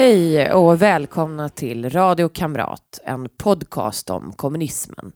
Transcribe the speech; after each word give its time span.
Hej 0.00 0.52
och 0.52 0.82
välkomna 0.82 1.48
till 1.48 1.90
Radio 1.90 2.28
Kamrat, 2.28 3.00
en 3.04 3.28
podcast 3.28 4.10
om 4.10 4.32
kommunismen. 4.32 5.12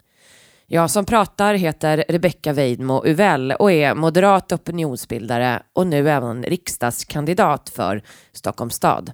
Jag 0.67 0.91
som 0.91 1.05
pratar 1.05 1.55
heter 1.55 2.05
Rebecka 2.09 2.53
Weidmo 2.53 3.07
Uvell 3.07 3.53
och 3.53 3.73
är 3.73 3.95
moderat 3.95 4.53
opinionsbildare 4.53 5.63
och 5.73 5.87
nu 5.87 6.11
även 6.11 6.43
riksdagskandidat 6.43 7.69
för 7.69 8.03
Stockholms 8.33 8.75
stad. 8.75 9.13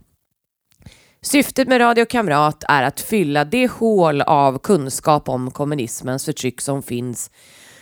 Syftet 1.22 1.68
med 1.68 1.80
Radio 1.80 2.04
Kamrat 2.04 2.64
är 2.68 2.82
att 2.82 3.00
fylla 3.00 3.44
det 3.44 3.70
hål 3.70 4.22
av 4.22 4.58
kunskap 4.58 5.28
om 5.28 5.50
kommunismens 5.50 6.24
förtryck 6.24 6.60
som 6.60 6.82
finns 6.82 7.30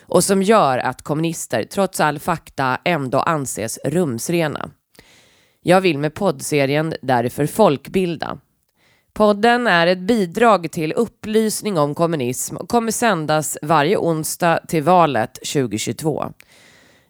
och 0.06 0.24
som 0.24 0.42
gör 0.42 0.78
att 0.78 1.02
kommunister 1.02 1.64
trots 1.64 2.00
all 2.00 2.18
fakta 2.18 2.78
ändå 2.84 3.20
anses 3.20 3.78
rumsrena. 3.84 4.70
Jag 5.68 5.80
vill 5.80 5.98
med 5.98 6.14
poddserien 6.14 6.94
därför 7.02 7.46
folkbilda. 7.46 8.38
Podden 9.12 9.66
är 9.66 9.86
ett 9.86 9.98
bidrag 9.98 10.70
till 10.72 10.92
upplysning 10.92 11.78
om 11.78 11.94
kommunism 11.94 12.56
och 12.56 12.68
kommer 12.68 12.90
sändas 12.90 13.58
varje 13.62 13.96
onsdag 13.96 14.60
till 14.68 14.82
valet 14.82 15.34
2022. 15.34 16.32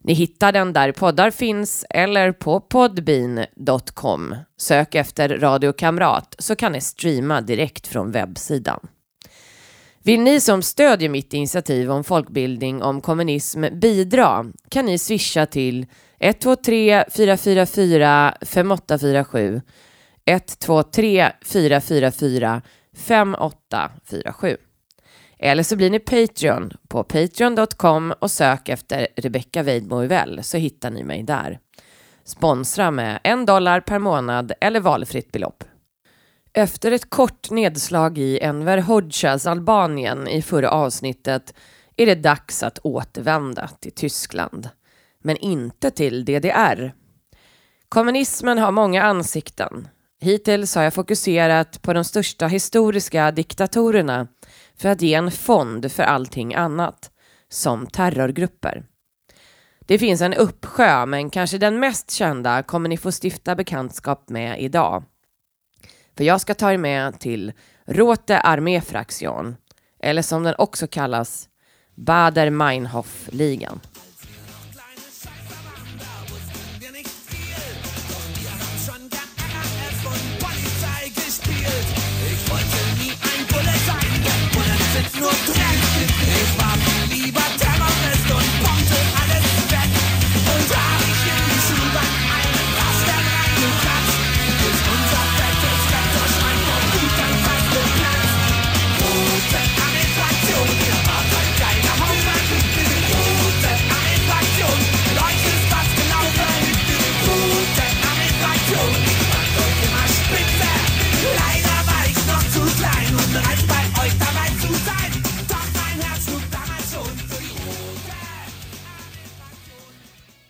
Ni 0.03 0.13
hittar 0.13 0.53
den 0.53 0.73
där 0.73 0.93
poddar 0.93 1.31
finns 1.31 1.85
eller 1.91 2.33
på 2.33 2.61
podbean.com. 2.61 4.37
Sök 4.57 4.95
efter 4.95 5.29
Radio 5.29 5.73
Kamrat 5.73 6.35
så 6.39 6.57
kan 6.57 6.73
ni 6.73 6.81
streama 6.81 7.41
direkt 7.41 7.87
från 7.87 8.11
webbsidan. 8.11 8.81
Vill 10.03 10.21
ni 10.21 10.41
som 10.41 10.63
stödjer 10.63 11.09
mitt 11.09 11.35
initiativ 11.35 11.91
om 11.91 12.05
folkbildning 12.05 12.83
om 12.83 13.01
kommunism 13.01 13.65
bidra 13.73 14.47
kan 14.69 14.87
ni 14.87 14.99
swisha 14.99 15.47
till 15.47 15.87
123 16.19 17.05
444 17.11 18.35
5847 18.43 19.63
123 20.25 21.33
444 21.45 22.63
5847 22.97 24.57
eller 25.39 25.63
så 25.63 25.77
blir 25.77 25.91
ni 25.91 25.99
Patreon 25.99 26.71
på 26.89 27.05
patreon.com 27.05 28.15
och 28.19 28.31
sök 28.31 28.69
efter 28.69 29.09
Rebecca 29.17 29.63
Weidmo 29.63 30.09
så 30.43 30.57
hittar 30.57 30.91
ni 30.91 31.05
mig 31.05 31.23
där. 31.23 31.59
Sponsra 32.25 32.91
med 32.91 33.21
en 33.25 33.47
dollar 33.47 33.81
per 33.81 33.99
månad 33.99 34.53
eller 34.61 34.81
valfritt 34.81 35.33
belopp. 35.33 35.65
Efter 36.53 36.93
ett 36.93 37.11
kort 37.11 37.51
nedslag 37.51 38.19
i 38.19 38.39
Enver 38.39 38.79
Hoxhas 38.79 39.47
Albanien 39.47 40.29
i 40.29 40.43
förra 40.43 40.71
avsnittet 40.71 41.55
är 41.97 42.07
det 42.07 42.15
dags 42.15 42.63
att 42.63 42.79
återvända 42.79 43.69
till 43.81 43.93
Tyskland. 43.93 44.69
Men 45.23 45.37
inte 45.37 45.91
till 45.91 46.25
DDR. 46.25 46.93
Kommunismen 47.89 48.59
har 48.59 48.71
många 48.71 49.03
ansikten. 49.03 49.89
Hittills 50.21 50.75
har 50.75 50.83
jag 50.83 50.95
fokuserat 50.95 51.83
på 51.83 51.93
de 51.93 52.05
största 52.05 52.47
historiska 52.47 53.31
diktatorerna 53.31 54.29
för 54.77 54.89
att 54.89 55.03
ge 55.03 55.15
en 55.15 55.31
fond 55.31 55.93
för 55.93 56.03
allting 56.03 56.55
annat, 56.55 57.11
som 57.49 57.87
terrorgrupper. 57.87 58.85
Det 59.81 59.99
finns 59.99 60.21
en 60.21 60.35
uppsjö, 60.35 61.07
men 61.07 61.31
kanske 61.31 61.59
den 61.59 61.81
mest 61.81 62.11
kända 62.11 62.63
kommer 62.63 62.89
ni 62.89 62.97
få 62.97 63.11
stifta 63.23 63.55
bekantskap 63.55 64.29
med 64.29 64.63
idag. 64.63 65.05
För 66.17 66.25
jag 66.25 66.41
ska 66.41 66.55
ta 66.55 66.73
er 66.73 66.79
med 66.79 67.21
till 67.21 67.53
Rote 67.87 68.41
Armeefraktion, 68.41 69.57
eller 70.01 70.23
som 70.23 70.43
den 70.43 70.55
också 70.59 70.87
kallas, 70.87 71.49
Bader-Meinhof-ligan. 71.95 73.81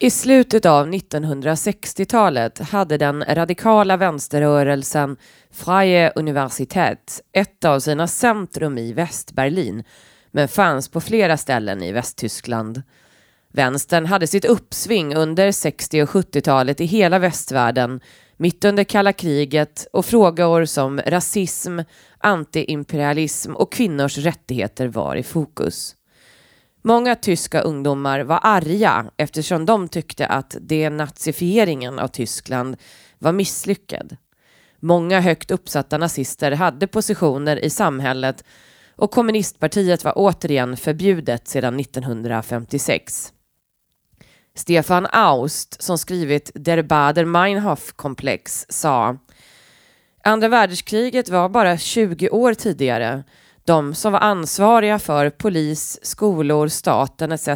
I 0.00 0.10
slutet 0.10 0.66
av 0.66 0.88
1960-talet 0.88 2.58
hade 2.58 2.98
den 2.98 3.24
radikala 3.28 3.96
vänsterrörelsen 3.96 5.16
Freie 5.50 6.12
Universität 6.14 7.20
ett 7.32 7.64
av 7.64 7.80
sina 7.80 8.06
centrum 8.06 8.78
i 8.78 8.92
Västberlin, 8.92 9.84
men 10.30 10.48
fanns 10.48 10.88
på 10.88 11.00
flera 11.00 11.36
ställen 11.36 11.82
i 11.82 11.92
Västtyskland. 11.92 12.82
Vänstern 13.52 14.06
hade 14.06 14.26
sitt 14.26 14.44
uppsving 14.44 15.14
under 15.14 15.52
60 15.52 16.02
och 16.02 16.08
70-talet 16.08 16.80
i 16.80 16.84
hela 16.84 17.18
västvärlden, 17.18 18.00
mitt 18.36 18.64
under 18.64 18.84
kalla 18.84 19.12
kriget 19.12 19.86
och 19.92 20.06
frågor 20.06 20.64
som 20.64 21.00
rasism, 21.06 21.78
antiimperialism 22.18 23.56
och 23.56 23.72
kvinnors 23.72 24.18
rättigheter 24.18 24.88
var 24.88 25.16
i 25.16 25.22
fokus. 25.22 25.94
Många 26.82 27.14
tyska 27.14 27.60
ungdomar 27.60 28.20
var 28.20 28.40
arga 28.42 29.10
eftersom 29.16 29.66
de 29.66 29.88
tyckte 29.88 30.26
att 30.26 30.56
denazifieringen 30.60 31.98
av 31.98 32.08
Tyskland 32.08 32.76
var 33.18 33.32
misslyckad. 33.32 34.16
Många 34.80 35.20
högt 35.20 35.50
uppsatta 35.50 35.98
nazister 35.98 36.52
hade 36.52 36.86
positioner 36.86 37.64
i 37.64 37.70
samhället 37.70 38.44
och 38.96 39.10
kommunistpartiet 39.10 40.04
var 40.04 40.12
återigen 40.16 40.76
förbjudet 40.76 41.48
sedan 41.48 41.80
1956. 41.80 43.32
Stefan 44.54 45.06
Aust, 45.12 45.82
som 45.82 45.98
skrivit 45.98 46.50
Der 46.54 46.82
Bader-Meinhof-komplex, 46.82 48.66
sa 48.68 49.18
Andra 50.24 50.48
världskriget 50.48 51.28
var 51.28 51.48
bara 51.48 51.78
20 51.78 52.30
år 52.30 52.54
tidigare 52.54 53.24
de 53.68 53.94
som 53.94 54.12
var 54.12 54.20
ansvariga 54.20 54.98
för 54.98 55.30
polis, 55.30 55.98
skolor, 56.02 56.68
staten 56.68 57.32
etc. 57.32 57.48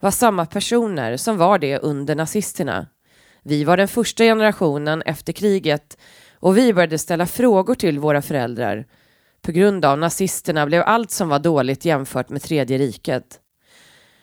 var 0.00 0.10
samma 0.10 0.46
personer 0.46 1.16
som 1.16 1.36
var 1.36 1.58
det 1.58 1.78
under 1.78 2.14
nazisterna. 2.14 2.86
Vi 3.42 3.64
var 3.64 3.76
den 3.76 3.88
första 3.88 4.24
generationen 4.24 5.02
efter 5.02 5.32
kriget 5.32 5.98
och 6.34 6.58
vi 6.58 6.74
började 6.74 6.98
ställa 6.98 7.26
frågor 7.26 7.74
till 7.74 7.98
våra 7.98 8.22
föräldrar. 8.22 8.86
På 9.42 9.52
grund 9.52 9.84
av 9.84 9.98
nazisterna 9.98 10.66
blev 10.66 10.82
allt 10.82 11.10
som 11.10 11.28
var 11.28 11.38
dåligt 11.38 11.84
jämfört 11.84 12.28
med 12.28 12.42
tredje 12.42 12.78
riket. 12.78 13.40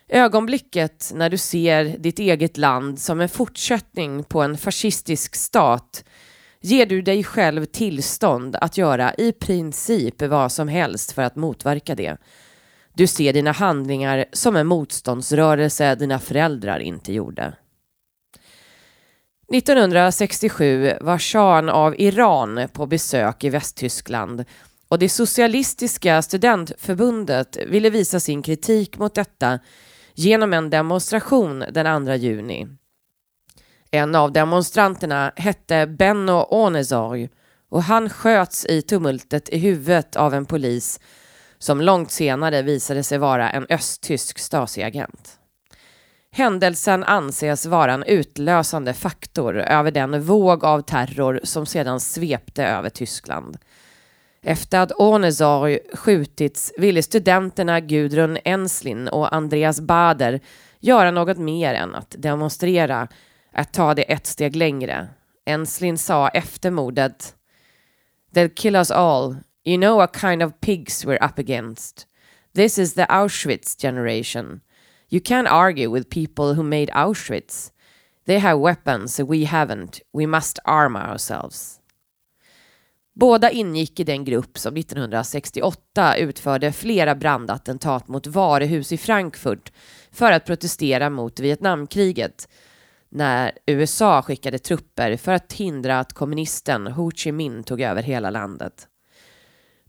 Ögonblicket 0.10 1.12
när 1.16 1.30
du 1.30 1.38
ser 1.38 1.84
ditt 1.84 2.20
eget 2.20 2.58
land 2.58 3.00
som 3.00 3.22
en 3.22 3.30
fortsättning 3.30 4.24
på 4.24 4.42
en 4.42 4.58
fascistisk 4.58 5.36
stat 5.36 6.04
ger 6.62 6.86
du 6.86 7.02
dig 7.02 7.24
själv 7.24 7.66
tillstånd 7.66 8.56
att 8.62 8.78
göra 8.78 9.14
i 9.14 9.32
princip 9.32 10.22
vad 10.22 10.52
som 10.52 10.68
helst 10.68 11.12
för 11.12 11.22
att 11.22 11.36
motverka 11.36 11.96
det. 11.96 12.18
Du 12.94 13.08
ser 13.08 13.34
dina 13.34 13.52
handlingar 13.52 14.26
som 14.34 14.56
en 14.56 14.68
motståndsrörelse 14.68 15.96
dina 15.96 16.20
föräldrar 16.20 16.80
inte 16.80 17.14
gjorde. 17.14 17.54
1967 19.54 20.94
var 21.02 21.18
shahen 21.18 21.70
av 21.70 21.96
Iran 21.98 22.68
på 22.74 22.86
besök 22.86 23.44
i 23.44 23.50
Västtyskland 23.50 24.46
och 24.88 25.00
det 25.00 25.10
socialistiska 25.10 26.22
studentförbundet 26.22 27.58
ville 27.68 27.90
visa 27.90 28.20
sin 28.20 28.42
kritik 28.42 28.98
mot 28.98 29.16
detta 29.16 29.60
genom 30.14 30.54
en 30.54 30.70
demonstration 30.70 31.64
den 31.72 32.06
2 32.06 32.14
juni. 32.14 32.68
En 33.92 34.16
av 34.16 34.32
demonstranterna 34.32 35.32
hette 35.36 35.88
Benno 35.88 36.48
Onezorg 36.50 37.30
och 37.70 37.84
han 37.84 38.10
sköts 38.10 38.66
i 38.66 38.82
tumultet 38.82 39.50
i 39.50 39.58
huvudet 39.58 40.16
av 40.16 40.34
en 40.34 40.46
polis 40.46 41.00
som 41.60 41.82
långt 41.82 42.12
senare 42.12 42.62
visade 42.62 43.04
sig 43.04 43.18
vara 43.18 43.50
en 43.50 43.66
östtysk 43.70 44.40
Stasi-agent. 44.40 45.40
Händelsen 46.32 47.04
anses 47.04 47.66
vara 47.66 47.94
en 47.94 48.04
utlösande 48.04 48.94
faktor 48.94 49.58
över 49.58 49.92
den 49.92 50.22
våg 50.22 50.64
av 50.64 50.82
terror 50.82 51.40
som 51.44 51.66
sedan 51.66 52.00
svepte 52.00 52.66
över 52.66 52.90
Tyskland. 52.90 53.58
Efter 54.42 54.80
att 54.80 54.92
Onezorg 54.92 55.80
skjutits 55.94 56.74
ville 56.78 57.04
studenterna 57.04 57.80
Gudrun 57.80 58.38
Enslin 58.44 59.08
och 59.08 59.36
Andreas 59.36 59.82
Bader 59.82 60.40
göra 60.80 61.12
något 61.12 61.38
mer 61.38 61.74
än 61.74 61.96
att 61.96 62.16
demonstrera 62.18 63.08
att 63.58 63.74
ta 63.74 63.94
det 63.94 64.12
ett 64.12 64.28
steg 64.28 64.56
längre. 64.56 65.08
Enslin 65.46 65.98
sa 65.98 66.28
efter 66.28 66.72
mordet 66.72 67.36
They'll 68.34 68.56
kill 68.56 68.76
us 68.76 68.92
all. 68.92 69.36
You 69.64 69.78
know 69.78 69.98
what 69.98 70.22
kind 70.22 70.44
of 70.44 70.60
pigs 70.62 71.06
we're 71.06 71.26
up 71.26 71.40
against. 71.40 72.08
This 72.56 72.80
is 72.80 72.94
the 72.94 73.06
Auschwitz 73.06 73.82
generation. 73.82 74.62
You 75.10 75.22
can't 75.22 75.48
argue 75.48 75.90
with 75.90 76.10
people 76.10 76.54
who 76.54 76.64
made 76.64 76.92
Auschwitz. 76.94 77.72
They 78.26 78.40
have 78.40 78.60
weapons 78.60 79.20
we 79.20 79.46
haven't. 79.46 80.02
We 80.14 80.28
must 80.28 80.60
arm 80.66 80.96
ourselves. 80.96 81.80
Båda 83.14 83.52
ingick 83.52 84.00
i 84.00 84.04
den 84.04 84.26
grupp 84.26 84.58
som 84.58 84.78
1968 84.78 86.18
utförde 86.18 86.72
flera 86.72 87.16
brandattentat 87.16 88.08
mot 88.08 88.28
varuhus 88.28 88.92
i 88.92 88.98
Frankfurt 88.98 89.72
för 90.12 90.32
att 90.32 90.46
protestera 90.46 91.10
mot 91.10 91.40
Vietnamkriget 91.40 92.48
när 93.10 93.52
USA 93.66 94.22
skickade 94.22 94.60
trupper 94.60 95.18
för 95.18 95.32
att 95.32 95.54
hindra 95.54 96.00
att 96.00 96.14
kommunisten 96.14 96.88
Ho 96.88 97.12
Chi 97.12 97.32
Minh 97.32 97.64
tog 97.64 97.82
över 97.82 98.04
hela 98.04 98.30
landet. 98.30 98.88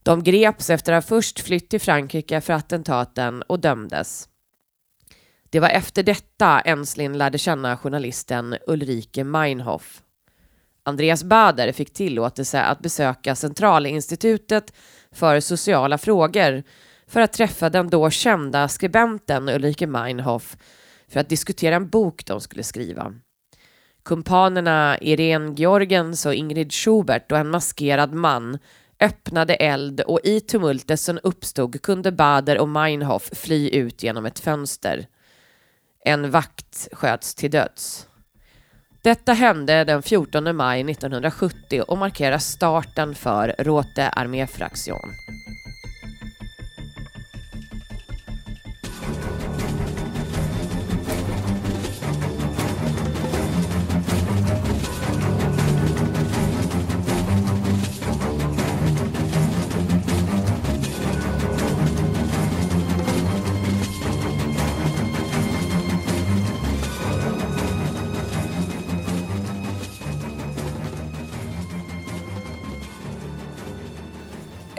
De 0.02 0.22
greps 0.22 0.70
efter 0.70 0.92
att 0.92 1.04
ha 1.04 1.08
först 1.08 1.40
flytt 1.40 1.70
till 1.70 1.80
Frankrike 1.80 2.40
för 2.40 2.52
attentaten 2.52 3.42
och 3.42 3.60
dömdes. 3.60 4.28
Det 5.50 5.60
var 5.60 5.68
efter 5.68 6.02
detta 6.02 6.60
Enslin 6.60 7.18
lärde 7.18 7.38
känna 7.38 7.76
journalisten 7.76 8.56
Ulrike 8.66 9.24
Meinhof. 9.24 10.02
Andreas 10.82 11.24
Bader 11.24 11.72
fick 11.72 11.92
tillåtelse 11.92 12.62
att 12.62 12.80
besöka 12.80 13.34
Centralinstitutet 13.34 14.72
för 15.12 15.40
sociala 15.40 15.98
frågor 15.98 16.62
för 17.06 17.20
att 17.20 17.32
träffa 17.32 17.70
den 17.70 17.90
då 17.90 18.10
kända 18.10 18.68
skribenten 18.68 19.48
Ulrike 19.48 19.86
Meinhof 19.86 20.56
för 21.08 21.20
att 21.20 21.28
diskutera 21.28 21.76
en 21.76 21.88
bok 21.88 22.26
de 22.26 22.40
skulle 22.40 22.62
skriva. 22.62 23.12
Kumpanerna 24.04 24.98
Irene 25.00 25.54
Georgens 25.56 26.26
och 26.26 26.34
Ingrid 26.34 26.72
Schubert 26.72 27.32
och 27.32 27.38
en 27.38 27.50
maskerad 27.50 28.14
man 28.14 28.58
öppnade 29.00 29.54
eld 29.54 30.00
och 30.00 30.20
i 30.24 30.40
tumultet 30.40 31.00
som 31.00 31.18
uppstod 31.22 31.82
kunde 31.82 32.12
Bader 32.12 32.58
och 32.58 32.68
Meinhof 32.68 33.30
fly 33.32 33.70
ut 33.70 34.02
genom 34.02 34.26
ett 34.26 34.38
fönster. 34.38 35.06
En 36.04 36.30
vakt 36.30 36.88
sköts 36.92 37.34
till 37.34 37.50
döds. 37.50 38.08
Detta 39.02 39.32
hände 39.32 39.84
den 39.84 40.02
14 40.02 40.56
maj 40.56 40.90
1970 40.90 41.82
och 41.88 41.98
markerar 41.98 42.38
starten 42.38 43.14
för 43.14 43.54
Rote 43.58 44.08
Arméfraktion. 44.08 45.14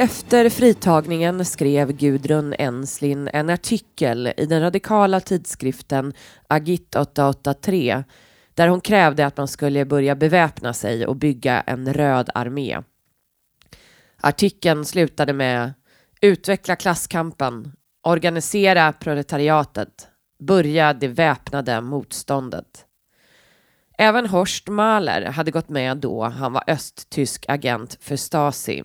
Efter 0.01 0.49
fritagningen 0.49 1.45
skrev 1.45 1.91
Gudrun 1.91 2.55
Enslin 2.59 3.29
en 3.33 3.49
artikel 3.49 4.33
i 4.37 4.45
den 4.45 4.61
radikala 4.61 5.19
tidskriften 5.19 6.13
Agit 6.47 6.95
883 6.95 8.03
där 8.53 8.67
hon 8.67 8.81
krävde 8.81 9.25
att 9.25 9.37
man 9.37 9.47
skulle 9.47 9.85
börja 9.85 10.15
beväpna 10.15 10.73
sig 10.73 11.07
och 11.07 11.15
bygga 11.15 11.61
en 11.61 11.93
röd 11.93 12.29
armé. 12.33 12.77
Artikeln 14.21 14.85
slutade 14.85 15.33
med 15.33 15.73
Utveckla 16.21 16.75
klasskampen, 16.75 17.71
organisera 18.03 18.93
proletariatet, 18.93 20.07
börja 20.43 20.93
det 20.93 21.07
väpnade 21.07 21.81
motståndet. 21.81 22.85
Även 23.97 24.25
Horst 24.25 24.67
Mahler 24.67 25.25
hade 25.25 25.51
gått 25.51 25.69
med 25.69 25.97
då 25.97 26.23
han 26.23 26.53
var 26.53 26.63
östtysk 26.67 27.45
agent 27.47 27.97
för 28.01 28.15
Stasi 28.15 28.83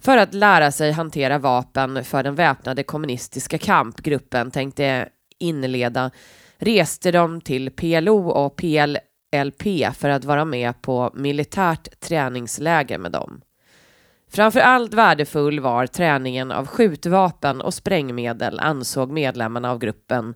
för 0.00 0.16
att 0.16 0.34
lära 0.34 0.70
sig 0.70 0.92
hantera 0.92 1.38
vapen 1.38 2.04
för 2.04 2.22
den 2.22 2.34
väpnade 2.34 2.82
kommunistiska 2.82 3.58
kampgruppen 3.58 4.50
tänkte 4.50 5.08
inleda 5.38 6.10
reste 6.58 7.10
de 7.10 7.40
till 7.40 7.70
PLO 7.70 8.28
och 8.28 8.56
PLLP 8.56 9.96
för 9.96 10.08
att 10.08 10.24
vara 10.24 10.44
med 10.44 10.82
på 10.82 11.10
militärt 11.14 12.00
träningsläger 12.00 12.98
med 12.98 13.12
dem. 13.12 13.40
Framför 14.30 14.60
allt 14.60 14.94
värdefull 14.94 15.60
var 15.60 15.86
träningen 15.86 16.52
av 16.52 16.66
skjutvapen 16.66 17.60
och 17.60 17.74
sprängmedel 17.74 18.60
ansåg 18.60 19.10
medlemmarna 19.10 19.70
av 19.70 19.78
gruppen 19.78 20.34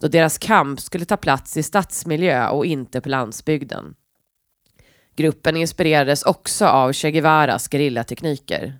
då 0.00 0.08
deras 0.08 0.38
kamp 0.38 0.80
skulle 0.80 1.04
ta 1.04 1.16
plats 1.16 1.56
i 1.56 1.62
stadsmiljö 1.62 2.48
och 2.48 2.66
inte 2.66 3.00
på 3.00 3.08
landsbygden. 3.08 3.94
Gruppen 5.16 5.56
inspirerades 5.56 6.22
också 6.22 6.66
av 6.66 6.92
Che 6.92 7.10
Guevaras 7.10 7.68
gerillatekniker. 7.68 8.78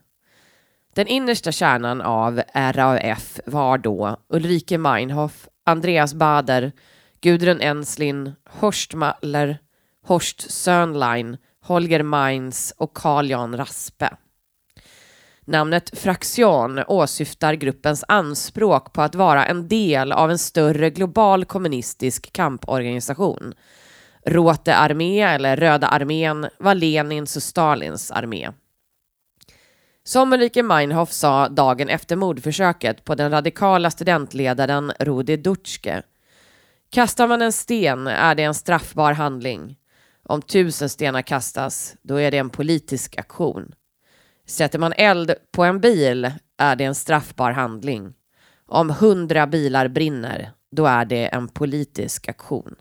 Den 0.95 1.07
innersta 1.07 1.53
kärnan 1.53 2.01
av 2.01 2.43
RAF 2.55 3.41
var 3.47 3.79
då 3.79 4.17
Ulrike 4.29 4.79
Meinhof, 4.79 5.49
Andreas 5.67 6.15
Bader, 6.15 6.73
Gudrun 7.21 7.61
Enslin, 7.61 8.33
Horst 8.51 8.95
Mahler, 8.95 9.59
Horst 10.07 10.51
Sönlein, 10.51 11.37
Holger 11.63 12.03
Mainz 12.03 12.75
och 12.77 12.95
Carl 12.95 13.31
Jan 13.31 13.57
Raspe. 13.57 14.11
Namnet 15.45 15.99
Fraktion 15.99 16.81
åsyftar 16.87 17.55
gruppens 17.55 18.05
anspråk 18.09 18.93
på 18.93 19.03
att 19.03 19.15
vara 19.15 19.47
en 19.47 19.69
del 19.69 20.13
av 20.13 20.31
en 20.31 20.39
större 20.39 20.91
global 20.91 21.45
kommunistisk 21.45 22.33
kamporganisation. 22.33 23.55
Rote 24.27 24.75
armé, 24.75 25.21
eller 25.21 25.57
Röda 25.57 25.89
armén, 25.89 26.49
var 26.59 26.75
Lenins 26.75 27.37
och 27.37 27.43
Stalins 27.43 28.11
armé. 28.11 28.51
Som 30.05 30.33
Ulrike 30.33 30.63
Meinhof 30.63 31.13
sa 31.13 31.49
dagen 31.49 31.89
efter 31.89 32.17
mordförsöket 32.17 33.05
på 33.05 33.15
den 33.15 33.31
radikala 33.31 33.91
studentledaren 33.91 34.93
Rudi 35.01 35.37
Dutschke. 35.37 36.03
Kastar 36.91 37.29
man 37.29 37.43
en 37.43 37.53
sten 37.53 38.07
är 38.07 38.35
det 38.35 38.43
en 38.43 38.55
straffbar 38.55 39.13
handling. 39.13 39.77
Om 40.23 40.43
tusen 40.43 40.89
stenar 40.89 41.23
kastas, 41.23 41.97
då 42.03 42.21
är 42.21 42.31
det 42.31 42.39
en 42.39 42.51
politisk 42.51 43.19
aktion. 43.19 43.75
Sätter 44.47 44.79
man 44.79 44.93
eld 44.93 45.35
på 45.53 45.65
en 45.65 45.81
bil 45.81 46.33
är 46.59 46.77
det 46.77 46.85
en 46.85 46.95
straffbar 46.95 47.51
handling. 47.51 48.15
Om 48.67 48.91
hundra 48.91 49.47
bilar 49.47 49.89
brinner, 49.89 50.51
då 50.71 50.87
är 50.87 51.05
det 51.05 51.27
en 51.27 51.49
politisk 51.49 52.29
aktion. 52.29 52.75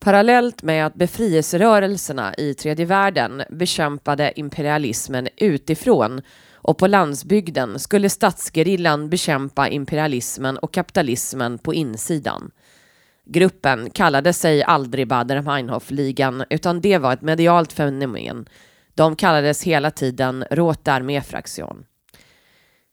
Parallellt 0.00 0.62
med 0.62 0.86
att 0.86 0.94
befrielserörelserna 0.94 2.34
i 2.34 2.54
tredje 2.54 2.86
världen 2.86 3.42
bekämpade 3.50 4.32
imperialismen 4.40 5.28
utifrån 5.36 6.22
och 6.54 6.78
på 6.78 6.86
landsbygden 6.86 7.78
skulle 7.78 8.10
statsgerillan 8.10 9.08
bekämpa 9.08 9.68
imperialismen 9.68 10.58
och 10.58 10.74
kapitalismen 10.74 11.58
på 11.58 11.74
insidan. 11.74 12.50
Gruppen 13.24 13.90
kallade 13.90 14.32
sig 14.32 14.62
aldrig 14.62 15.08
Baader-Meinhof-ligan 15.08 16.44
utan 16.50 16.80
det 16.80 16.98
var 16.98 17.12
ett 17.12 17.22
medialt 17.22 17.72
fenomen. 17.72 18.48
De 18.94 19.16
kallades 19.16 19.62
hela 19.62 19.90
tiden 19.90 20.44
Rotarmé-fraktion. 20.50 21.84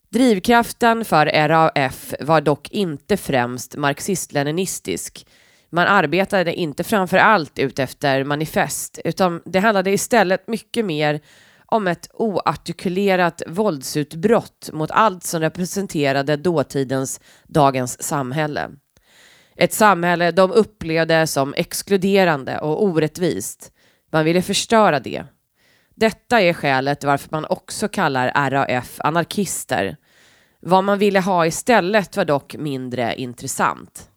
Drivkraften 0.10 1.06
för 1.06 1.26
RAF 1.26 2.14
var 2.20 2.42
dock 2.42 2.70
inte 2.72 3.18
främst 3.18 3.76
marxist-leninistisk 3.78 5.26
man 5.70 5.88
arbetade 5.88 6.54
inte 6.54 6.84
framför 6.84 7.18
allt 7.18 7.60
utefter 7.60 8.24
manifest, 8.24 9.00
utan 9.06 9.42
det 9.46 9.60
handlade 9.60 9.92
istället 9.92 10.48
mycket 10.48 10.86
mer 10.86 11.22
om 11.66 11.88
ett 11.88 12.10
oartikulerat 12.14 13.42
våldsutbrott 13.48 14.70
mot 14.74 14.92
allt 14.92 15.24
som 15.24 15.42
representerade 15.42 16.36
dåtidens, 16.36 17.22
dagens 17.48 18.04
samhälle. 18.04 18.70
Ett 19.56 19.74
samhälle 19.74 20.32
de 20.32 20.52
upplevde 20.52 21.28
som 21.28 21.54
exkluderande 21.58 22.60
och 22.60 22.84
orättvist. 22.84 23.72
Man 24.12 24.26
ville 24.26 24.42
förstöra 24.42 25.00
det. 25.00 25.24
Detta 25.96 26.42
är 26.42 26.54
skälet 26.54 27.04
varför 27.04 27.28
man 27.32 27.46
också 27.46 27.88
kallar 27.88 28.50
RAF 28.50 28.96
anarkister. 29.00 29.98
Vad 30.60 30.84
man 30.84 31.00
ville 31.00 31.20
ha 31.20 31.46
istället 31.46 32.18
var 32.18 32.26
dock 32.26 32.56
mindre 32.56 33.16
intressant. 33.16 34.10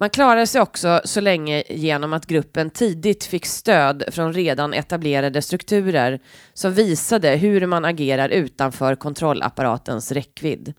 Man 0.00 0.10
klarade 0.10 0.46
sig 0.46 0.60
också 0.60 1.00
så 1.04 1.20
länge 1.20 1.62
genom 1.68 2.12
att 2.12 2.26
gruppen 2.26 2.70
tidigt 2.70 3.24
fick 3.24 3.46
stöd 3.46 4.04
från 4.08 4.32
redan 4.32 4.74
etablerade 4.74 5.42
strukturer 5.42 6.20
som 6.54 6.72
visade 6.72 7.36
hur 7.36 7.66
man 7.66 7.84
agerar 7.84 8.28
utanför 8.28 8.94
kontrollapparatens 8.94 10.12
räckvidd. 10.12 10.74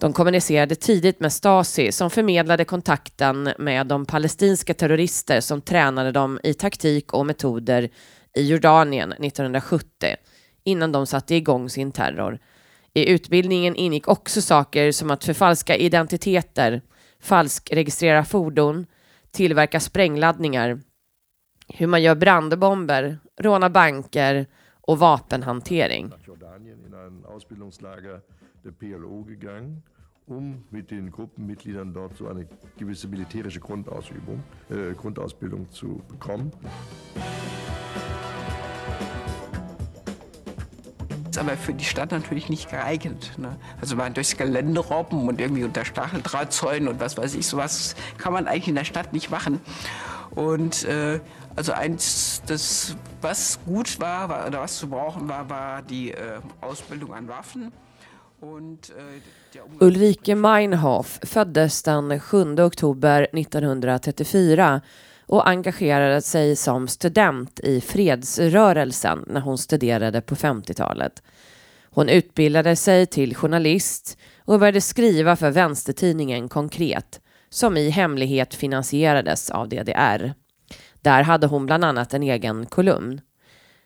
De 0.00 0.12
kommunicerade 0.12 0.74
tidigt 0.74 1.20
med 1.20 1.32
Stasi 1.32 1.92
som 1.92 2.10
förmedlade 2.10 2.64
kontakten 2.64 3.52
med 3.58 3.86
de 3.86 4.06
palestinska 4.06 4.74
terrorister 4.74 5.40
som 5.40 5.60
tränade 5.60 6.12
dem 6.12 6.40
i 6.42 6.54
taktik 6.54 7.12
och 7.12 7.26
metoder 7.26 7.88
i 8.36 8.42
Jordanien 8.42 9.12
1970 9.12 10.16
innan 10.64 10.92
de 10.92 11.06
satte 11.06 11.34
igång 11.34 11.70
sin 11.70 11.92
terror. 11.92 12.38
I 12.94 13.10
utbildningen 13.10 13.76
ingick 13.76 14.08
också 14.08 14.42
saker 14.42 14.92
som 14.92 15.10
att 15.10 15.24
förfalska 15.24 15.76
identiteter, 15.76 16.82
falskregistrera 17.20 18.24
fordon, 18.24 18.86
tillverka 19.30 19.80
sprängladdningar, 19.80 20.80
hur 21.68 21.86
man 21.86 22.02
gör 22.02 22.14
brandbomber, 22.14 23.18
råna 23.36 23.70
banker 23.70 24.46
och 24.80 24.98
vapenhantering. 24.98 26.12
um 30.30 30.64
mit 30.68 30.88
den 30.88 31.10
Gruppenmitgliedern 31.10 31.92
dort 31.92 32.16
so 32.16 32.28
eine 32.28 32.46
gewisse 32.78 33.08
militärische 33.08 33.60
Grundausübung, 33.60 34.42
äh, 34.68 34.94
Grundausbildung 34.94 35.68
zu 35.70 36.02
bekommen. 36.08 36.52
Aber 41.38 41.56
für 41.56 41.74
die 41.74 41.84
Stadt 41.84 42.12
natürlich 42.12 42.48
nicht 42.48 42.70
geeignet. 42.70 43.32
Ne? 43.36 43.56
Also 43.80 43.96
man 43.96 44.14
durchs 44.14 44.36
Gelände 44.36 44.80
robben 44.80 45.28
und 45.28 45.40
irgendwie 45.40 45.64
unter 45.64 45.84
Stacheldrahtzäunen 45.84 46.88
und 46.88 47.00
was 47.00 47.16
weiß 47.16 47.34
ich, 47.34 47.46
sowas 47.46 47.94
kann 48.18 48.32
man 48.32 48.46
eigentlich 48.46 48.68
in 48.68 48.74
der 48.74 48.84
Stadt 48.84 49.12
nicht 49.12 49.30
machen. 49.30 49.60
Und 50.30 50.84
äh, 50.84 51.20
also 51.56 51.72
eins, 51.72 52.42
das 52.46 52.96
was 53.20 53.58
gut 53.66 54.00
war, 54.00 54.28
war, 54.28 54.46
oder 54.46 54.60
was 54.60 54.78
zu 54.78 54.88
brauchen 54.88 55.28
war, 55.28 55.50
war 55.50 55.82
die 55.82 56.12
äh, 56.12 56.40
Ausbildung 56.60 57.12
an 57.14 57.28
Waffen. 57.28 57.72
Und, 58.40 58.90
äh, 58.90 59.82
Ulrike 59.84 60.34
Meinhof 60.34 61.20
föddes 61.24 61.82
den 61.82 62.08
7 62.08 62.58
oktober 62.58 63.26
1934 63.32 64.82
och 65.30 65.48
engagerade 65.48 66.22
sig 66.22 66.56
som 66.56 66.88
student 66.88 67.60
i 67.60 67.80
fredsrörelsen 67.80 69.24
när 69.26 69.40
hon 69.40 69.58
studerade 69.58 70.20
på 70.20 70.34
50-talet. 70.34 71.22
Hon 71.90 72.08
utbildade 72.08 72.76
sig 72.76 73.06
till 73.06 73.34
journalist 73.34 74.18
och 74.38 74.58
började 74.58 74.80
skriva 74.80 75.36
för 75.36 75.50
vänstertidningen 75.50 76.48
Konkret 76.48 77.20
som 77.48 77.76
i 77.76 77.90
hemlighet 77.90 78.54
finansierades 78.54 79.50
av 79.50 79.68
DDR. 79.68 80.32
Där 81.00 81.22
hade 81.22 81.46
hon 81.46 81.66
bland 81.66 81.84
annat 81.84 82.14
en 82.14 82.22
egen 82.22 82.66
kolumn. 82.66 83.20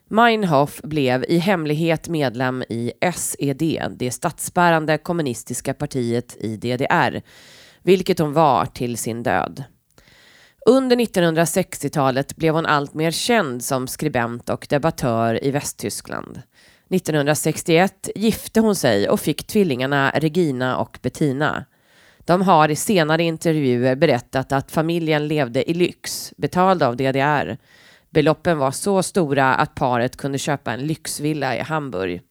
Meinhof 0.08 0.80
blev 0.82 1.24
i 1.28 1.38
hemlighet 1.38 2.08
medlem 2.08 2.62
i 2.62 2.92
SED, 3.14 3.82
det 3.96 4.10
statsbärande 4.10 4.98
kommunistiska 4.98 5.74
partiet 5.74 6.36
i 6.40 6.56
DDR, 6.56 7.22
vilket 7.82 8.18
hon 8.18 8.32
var 8.32 8.66
till 8.66 8.96
sin 8.96 9.22
död. 9.22 9.64
Under 10.66 10.96
1960-talet 10.96 12.36
blev 12.36 12.54
hon 12.54 12.66
allt 12.66 12.94
mer 12.94 13.10
känd 13.10 13.64
som 13.64 13.86
skribent 13.88 14.48
och 14.48 14.66
debattör 14.70 15.44
i 15.44 15.50
Västtyskland. 15.50 16.42
1961 16.90 18.10
gifte 18.14 18.60
hon 18.60 18.76
sig 18.76 19.08
och 19.08 19.20
fick 19.20 19.46
tvillingarna 19.46 20.12
Regina 20.14 20.76
och 20.76 20.98
Bettina. 21.02 21.64
De 22.18 22.42
har 22.42 22.68
i 22.68 22.76
senare 22.76 23.22
intervjuer 23.22 23.96
berättat 23.96 24.52
att 24.52 24.70
familjen 24.70 25.28
levde 25.28 25.70
i 25.70 25.74
lyx, 25.74 26.32
betald 26.36 26.82
av 26.82 26.96
DDR. 26.96 27.58
Beloppen 28.10 28.58
var 28.58 28.70
så 28.70 29.02
stora 29.02 29.54
att 29.54 29.74
paret 29.74 30.16
kunde 30.16 30.38
köpa 30.38 30.72
en 30.72 30.86
lyxvilla 30.86 31.56
i 31.56 31.60
Hamburg. 31.60 32.22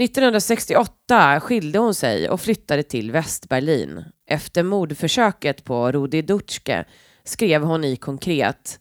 1968 0.00 1.40
skilde 1.40 1.78
hon 1.78 1.94
sig 1.94 2.28
och 2.28 2.40
flyttade 2.40 2.82
till 2.82 3.10
Västberlin. 3.10 4.04
Efter 4.26 4.62
mordförsöket 4.62 5.64
på 5.64 5.92
Rudi 5.92 6.22
Dutschke 6.22 6.84
skrev 7.28 7.62
hon 7.62 7.84
i 7.84 7.96
konkret. 7.96 8.80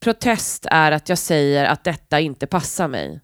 Protest 0.00 0.66
är 0.70 0.92
att 0.92 1.08
jag 1.08 1.18
säger 1.18 1.64
att 1.64 1.84
detta 1.84 2.20
inte 2.20 2.46
passar 2.46 2.88
mig. 2.88 3.20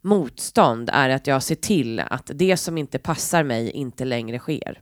Motstånd 0.00 0.90
är 0.92 1.08
att 1.08 1.26
jag 1.26 1.42
ser 1.42 1.54
till 1.54 2.00
att 2.00 2.30
det 2.34 2.56
som 2.56 2.78
inte 2.78 2.98
passar 2.98 3.42
mig 3.42 3.70
inte 3.70 4.04
längre 4.04 4.38
sker. 4.38 4.80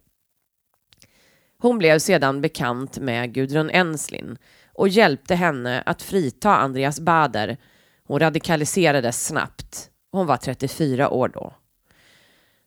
Hon 1.59 1.79
blev 1.79 1.99
sedan 1.99 2.41
bekant 2.41 2.99
med 2.99 3.33
Gudrun 3.35 3.71
Enslin 3.71 4.39
och 4.73 4.89
hjälpte 4.89 5.35
henne 5.35 5.83
att 5.87 6.03
frita 6.03 6.57
Andreas 6.57 7.01
Bader. 7.01 7.57
Hon 8.05 8.21
radikaliserades 8.21 9.27
snabbt. 9.27 9.91
Hon 10.13 10.27
var 10.27 10.37
34 10.37 11.11
år 11.11 11.29
då. 11.29 11.55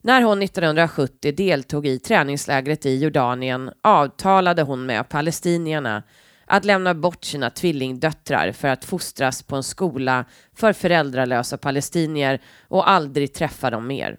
När 0.03 0.21
hon 0.21 0.41
1970 0.41 1.31
deltog 1.31 1.87
i 1.87 1.99
träningslägret 1.99 2.85
i 2.85 2.97
Jordanien 2.97 3.71
avtalade 3.81 4.61
hon 4.61 4.85
med 4.85 5.09
palestinierna 5.09 6.03
att 6.51 6.65
lämna 6.65 6.93
bort 6.93 7.23
sina 7.23 7.49
tvillingdöttrar 7.49 8.51
för 8.51 8.67
att 8.67 8.85
fostras 8.85 9.43
på 9.43 9.55
en 9.55 9.63
skola 9.63 10.25
för 10.53 10.73
föräldralösa 10.73 11.57
palestinier 11.57 12.41
och 12.67 12.89
aldrig 12.89 13.33
träffa 13.33 13.69
dem 13.69 13.87
mer. 13.87 14.17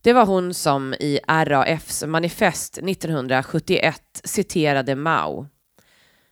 Det 0.00 0.12
var 0.12 0.26
hon 0.26 0.54
som 0.54 0.94
i 0.94 1.20
RAFs 1.28 2.04
manifest 2.06 2.78
1971 2.78 4.20
citerade 4.24 4.94
Mao. 4.94 5.46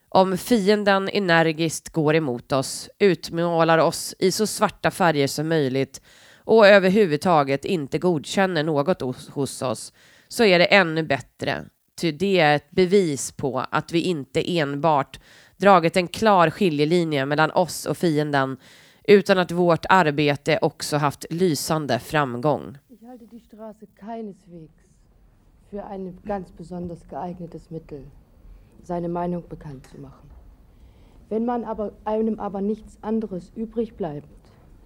Om 0.09 0.39
fienden 0.39 1.09
energiskt 1.09 1.89
går 1.89 2.15
emot 2.15 2.53
oss, 2.53 2.89
utmålar 2.99 3.79
oss 3.79 4.15
i 4.19 4.33
så 4.33 4.47
svarta 4.47 4.91
färger 4.91 5.27
som 5.27 5.49
möjligt 5.49 6.03
och 6.37 6.67
överhuvudtaget 6.67 7.65
inte 7.65 7.99
godkänner 7.99 8.63
något 8.63 9.01
hos 9.31 9.63
oss, 9.63 9.93
så 10.29 10.45
är 10.45 10.59
det 10.59 10.65
ännu 10.65 11.03
bättre 11.03 11.65
det 12.01 12.39
är 12.39 12.57
ett 12.57 12.71
bevis 12.71 13.33
på 13.33 13.65
att 13.71 13.93
vi 13.93 14.01
inte 14.01 14.59
enbart 14.59 15.21
dragit 15.57 15.97
en 15.97 16.09
klar 16.09 16.51
skiljelinje 16.51 17.27
mellan 17.27 17.51
oss 17.51 17.87
och 17.87 17.97
fienden 17.97 18.57
utan 19.05 19.39
att 19.39 19.51
vårt 19.51 19.87
arbete 19.89 20.59
också 20.63 20.97
haft 20.97 21.27
lysande 21.31 21.99
framgång. 21.99 22.79
Jag 23.01 23.09
halte 23.09 23.25
die 23.27 23.41
Straße 23.41 23.87
keineswegs 24.01 24.89
für 25.71 25.85
ein 25.85 26.19
ganz 26.25 26.53
besonders 26.53 26.99
geeignetes 27.11 27.71
Mittel, 27.71 28.05
seine 28.83 29.09
Meinung 29.09 29.49
bekannt 29.49 29.87
zu 29.87 30.01
machen. 30.01 30.31
Wenn 31.29 31.45
man 31.45 31.65
aber 31.65 31.93
einem 32.05 32.41
aber 32.41 32.61
nichts 32.61 32.99
anderes 33.03 33.53
übrig 33.57 33.97
bleibt, 33.97 34.29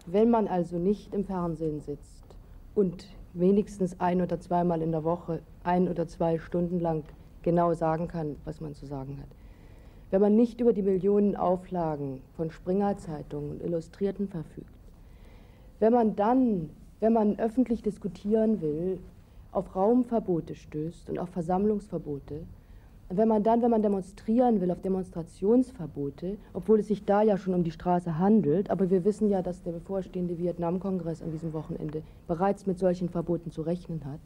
wenn 0.07 0.31
man 0.31 0.49
also 0.49 0.78
nicht 0.78 1.14
im 1.14 1.25
Fernsehen 1.25 1.81
sitzt 1.81 2.25
und 2.75 3.07
wenigstens 3.33 4.00
ein 4.00 4.21
oder 4.21 4.40
zweimal 4.40 4.83
in 4.83 4.92
der 4.92 5.04
Woche 5.04 5.40
ein 5.64 5.88
oder 5.88 6.07
zwei 6.07 6.38
Stunden 6.38 6.81
lang 6.81 7.04
genau 7.42 7.75
sagen 7.75 8.09
kann, 8.09 8.37
was 8.45 8.61
man 8.61 8.75
zu 8.75 8.87
sagen 8.87 9.19
hat. 9.21 9.28
Wenn 10.11 10.21
man 10.21 10.37
nicht 10.37 10.61
über 10.61 10.73
die 10.73 10.83
Millionen 10.83 11.37
Auflagen 11.37 12.21
von 12.37 12.50
Springer-Zeitungen 12.50 13.52
und 13.52 13.62
Illustrierten 13.62 14.28
verfügt, 14.28 14.69
wenn 15.81 15.92
man 15.92 16.14
dann, 16.16 16.71
wenn 17.00 17.12
man 17.12 17.38
öffentlich 17.38 17.83
diskutieren 17.83 18.61
will, 18.61 18.99
auf 19.52 19.75
Raumverbote 19.75 20.54
stößt 20.54 21.11
und 21.11 21.19
auf 21.19 21.31
Versammlungsverbote, 21.31 22.42
und 23.12 23.19
wenn 23.19 23.28
man 23.28 23.42
dann, 23.42 23.61
wenn 23.61 23.71
man 23.71 23.83
demonstrieren 23.83 24.62
will, 24.62 24.71
auf 24.71 24.81
Demonstrationsverbote, 24.81 26.38
obwohl 26.54 26.81
es 26.81 26.88
sich 26.88 27.04
da 27.04 27.21
ja 27.21 27.37
schon 27.37 27.52
um 27.52 27.62
die 27.62 27.71
Straße 27.71 28.19
handelt, 28.19 28.71
aber 28.71 28.88
wir 28.88 29.04
wissen 29.04 29.28
ja, 29.28 29.42
dass 29.42 29.62
der 29.62 29.73
bevorstehende 29.73 30.38
Vietnamkongress 30.38 31.21
an 31.21 31.31
diesem 31.31 31.52
Wochenende 31.52 32.02
bereits 32.26 32.66
mit 32.66 32.78
solchen 32.78 33.11
Verboten 33.11 33.50
zu 33.50 33.61
rechnen 33.61 34.00
hat, 34.07 34.21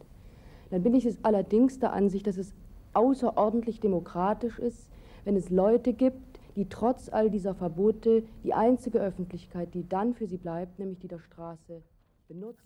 dann 0.69 0.83
bin 0.83 0.93
ich 0.93 1.05
es 1.05 1.17
allerdings 1.23 1.79
der 1.79 1.93
Ansicht, 1.93 2.27
dass 2.27 2.37
es 2.37 2.53
außerordentlich 2.93 3.79
demokratisch 3.79 4.59
ist, 4.59 4.89
wenn 5.25 5.35
es 5.35 5.49
Leute 5.49 5.93
gibt, 5.93 6.39
die 6.55 6.67
trotz 6.69 7.09
all 7.09 7.29
dieser 7.29 7.53
Verbote 7.53 8.23
die 8.43 8.53
einzige 8.53 8.99
Öffentlichkeit, 8.99 9.73
die 9.73 9.87
dann 9.87 10.13
für 10.13 10.27
sie 10.27 10.37
bleibt, 10.37 10.79
nämlich 10.79 10.99
die 10.99 11.07
der 11.07 11.19
Straße, 11.19 11.81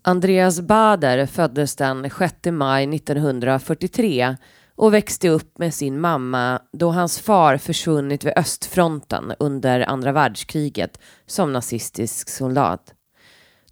Andreas 0.02 0.66
Bader 0.66 1.26
föddes 1.26 1.76
den 1.76 2.02
6 2.02 2.50
maj 2.50 2.82
1943 2.82 4.36
och 4.76 4.92
växte 4.92 5.28
upp 5.28 5.58
med 5.58 5.74
sin 5.74 6.00
mamma 6.00 6.62
då 6.72 6.90
hans 6.90 7.18
far 7.18 7.56
försvunnit 7.58 8.24
vid 8.24 8.32
östfronten 8.36 9.32
under 9.38 9.80
andra 9.80 10.12
världskriget 10.12 10.98
som 11.26 11.52
nazistisk 11.52 12.28
soldat. 12.28 12.94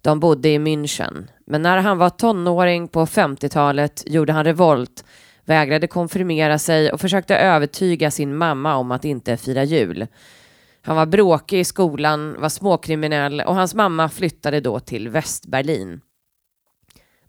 De 0.01 0.19
bodde 0.19 0.49
i 0.49 0.59
München, 0.59 1.27
men 1.45 1.61
när 1.61 1.77
han 1.77 1.97
var 1.97 2.09
tonåring 2.09 2.87
på 2.87 3.05
50-talet 3.05 4.03
gjorde 4.05 4.33
han 4.33 4.43
revolt, 4.43 5.05
vägrade 5.45 5.87
konfirmera 5.87 6.59
sig 6.59 6.91
och 6.91 7.01
försökte 7.01 7.35
övertyga 7.35 8.11
sin 8.11 8.35
mamma 8.35 8.75
om 8.75 8.91
att 8.91 9.05
inte 9.05 9.37
fira 9.37 9.63
jul. 9.63 10.07
Han 10.81 10.95
var 10.95 11.05
bråkig 11.05 11.59
i 11.59 11.63
skolan, 11.63 12.35
var 12.41 12.49
småkriminell 12.49 13.41
och 13.41 13.55
hans 13.55 13.75
mamma 13.75 14.09
flyttade 14.09 14.59
då 14.59 14.79
till 14.79 15.09
Västberlin. 15.09 16.01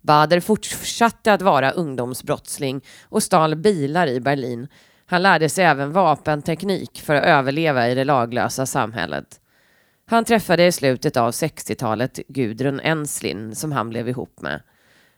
Bader 0.01 0.39
fortsatte 0.39 1.33
att 1.33 1.41
vara 1.41 1.71
ungdomsbrottsling 1.71 2.81
och 3.03 3.23
stal 3.23 3.55
bilar 3.55 4.07
i 4.07 4.19
Berlin. 4.19 4.67
Han 5.05 5.21
lärde 5.21 5.49
sig 5.49 5.65
även 5.65 5.91
vapenteknik 5.91 7.01
för 7.01 7.15
att 7.15 7.23
överleva 7.23 7.89
i 7.89 7.95
det 7.95 8.03
laglösa 8.03 8.65
samhället. 8.65 9.39
Han 10.05 10.25
träffade 10.25 10.65
i 10.65 10.71
slutet 10.71 11.17
av 11.17 11.31
60-talet 11.31 12.19
Gudrun 12.27 12.79
Enslin 12.79 13.55
som 13.55 13.71
han 13.71 13.89
blev 13.89 14.09
ihop 14.09 14.41
med. 14.41 14.61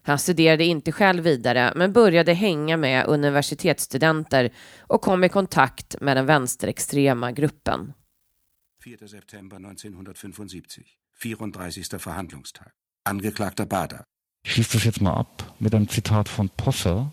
Han 0.01 0.19
studerade 0.19 0.63
inte 0.63 0.91
själv 0.91 1.23
vidare 1.23 1.73
men 1.75 1.93
började 1.93 2.33
hänga 2.33 2.77
med 2.77 3.07
universitetsstudenter 3.07 4.49
och 4.79 5.01
kom 5.01 5.23
i 5.23 5.29
kontakt 5.29 5.95
med 6.01 6.17
den 6.17 6.25
vänsterextrema 6.25 7.31
gruppen. 7.31 7.93
4. 8.83 9.07
September 9.07 9.57
1975. 9.57 10.83
34. 11.21 11.99
Verhandlungstag. 11.99 12.67
Angeklagter 13.09 13.65
Bader. 13.65 14.03
Ich 14.45 14.51
schließe 14.51 14.73
das 14.73 14.83
jetzt 14.83 15.01
mal 15.01 15.13
ab 15.13 15.55
mit 15.57 15.73
einem 15.73 15.89
Zitat 15.89 16.29
von 16.29 16.49
Posser 16.49 17.11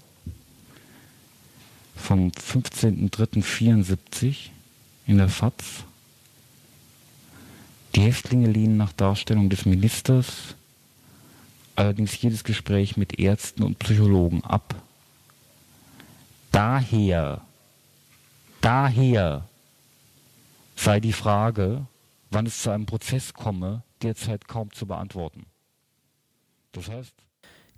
vom 1.94 2.30
15.03.74 2.30 4.50
in 5.06 5.18
der 5.18 5.28
FAZ. 5.28 5.84
Die 7.94 8.00
Häftlinge 8.00 8.48
lehnen 8.48 8.76
nach 8.76 8.92
Darstellung 8.92 9.50
des 9.50 9.66
Ministers 9.66 10.54
allerdings 11.76 12.20
jedes 12.20 12.44
Gespräch 12.44 12.96
mit 12.96 13.18
Ärzten 13.18 13.62
und 13.62 13.78
Psychologen 13.78 14.42
ab. 14.44 14.74
Daher, 16.50 17.40
daher 18.60 19.48
sei 20.76 21.00
die 21.00 21.12
Frage, 21.12 21.86
wann 22.30 22.46
es 22.46 22.62
zu 22.62 22.70
einem 22.70 22.86
Prozess 22.86 23.32
komme, 23.32 23.82
derzeit 24.02 24.48
kaum 24.48 24.70
zu 24.72 24.86
beantworten. 24.86 25.46
Das 26.72 26.88
heißt, 26.88 27.14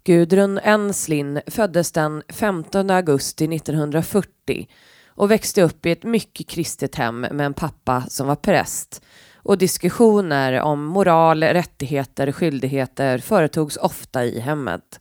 Gudrun 0.04 0.58
Enslin 0.58 1.40
föddes 1.48 1.92
den 1.92 2.22
15 2.30 2.90
augusti 2.90 3.44
1940 3.44 4.68
och 5.16 5.30
växte 5.30 5.62
upp 5.62 5.86
i 5.86 5.90
ett 5.90 6.04
mycket 6.04 6.48
kristet 6.48 6.94
hem 6.94 7.20
med 7.20 7.40
en 7.40 7.54
pappa 7.54 8.06
som 8.08 8.26
var 8.26 8.36
präst. 8.36 9.02
Och 9.44 9.58
diskussioner 9.58 10.60
om 10.60 10.84
moral, 10.84 11.42
rättigheter, 11.42 12.32
skyldigheter 12.32 13.18
företogs 13.18 13.76
ofta 13.76 14.24
i 14.24 14.40
hemmet. 14.40 15.00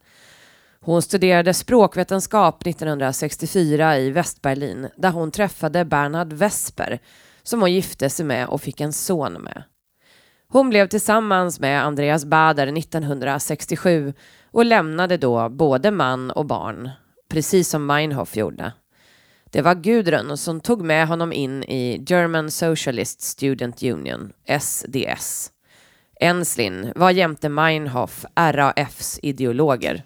Hon 0.79 1.01
studerade 1.01 1.53
språkvetenskap 1.53 2.67
1964 2.67 3.97
i 3.97 4.09
Västberlin 4.09 4.89
där 4.97 5.12
hon 5.12 5.31
träffade 5.31 5.85
Bernhard 5.85 6.33
Vesper 6.33 7.00
som 7.43 7.62
hon 7.62 7.73
gifte 7.73 8.09
sig 8.09 8.25
med 8.25 8.47
och 8.47 8.62
fick 8.62 8.81
en 8.81 8.93
son 8.93 9.33
med. 9.33 9.63
Hon 10.47 10.69
blev 10.69 10.88
tillsammans 10.88 11.59
med 11.59 11.85
Andreas 11.85 12.25
Bader 12.25 12.77
1967 12.77 14.13
och 14.51 14.65
lämnade 14.65 15.17
då 15.17 15.50
både 15.50 15.91
man 15.91 16.31
och 16.31 16.45
barn, 16.45 16.89
precis 17.29 17.69
som 17.69 17.85
Meinhof 17.85 18.35
gjorde. 18.35 18.73
Det 19.53 19.62
var 19.62 19.75
Gudrun 19.75 20.38
som 20.38 20.62
tog 20.62 20.86
med 20.86 21.07
honom 21.07 21.33
in 21.33 21.63
i 21.63 22.03
German 22.07 22.51
Socialist 22.51 23.22
Student 23.22 23.83
Union, 23.83 24.31
SDS. 24.60 25.51
Enslin 26.19 26.91
var 26.95 27.12
jämte 27.12 27.50
Meinhof 27.50 28.25
RAFs 28.36 29.19
ideologer. 29.24 30.03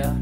Funkverkehr. 0.00 0.16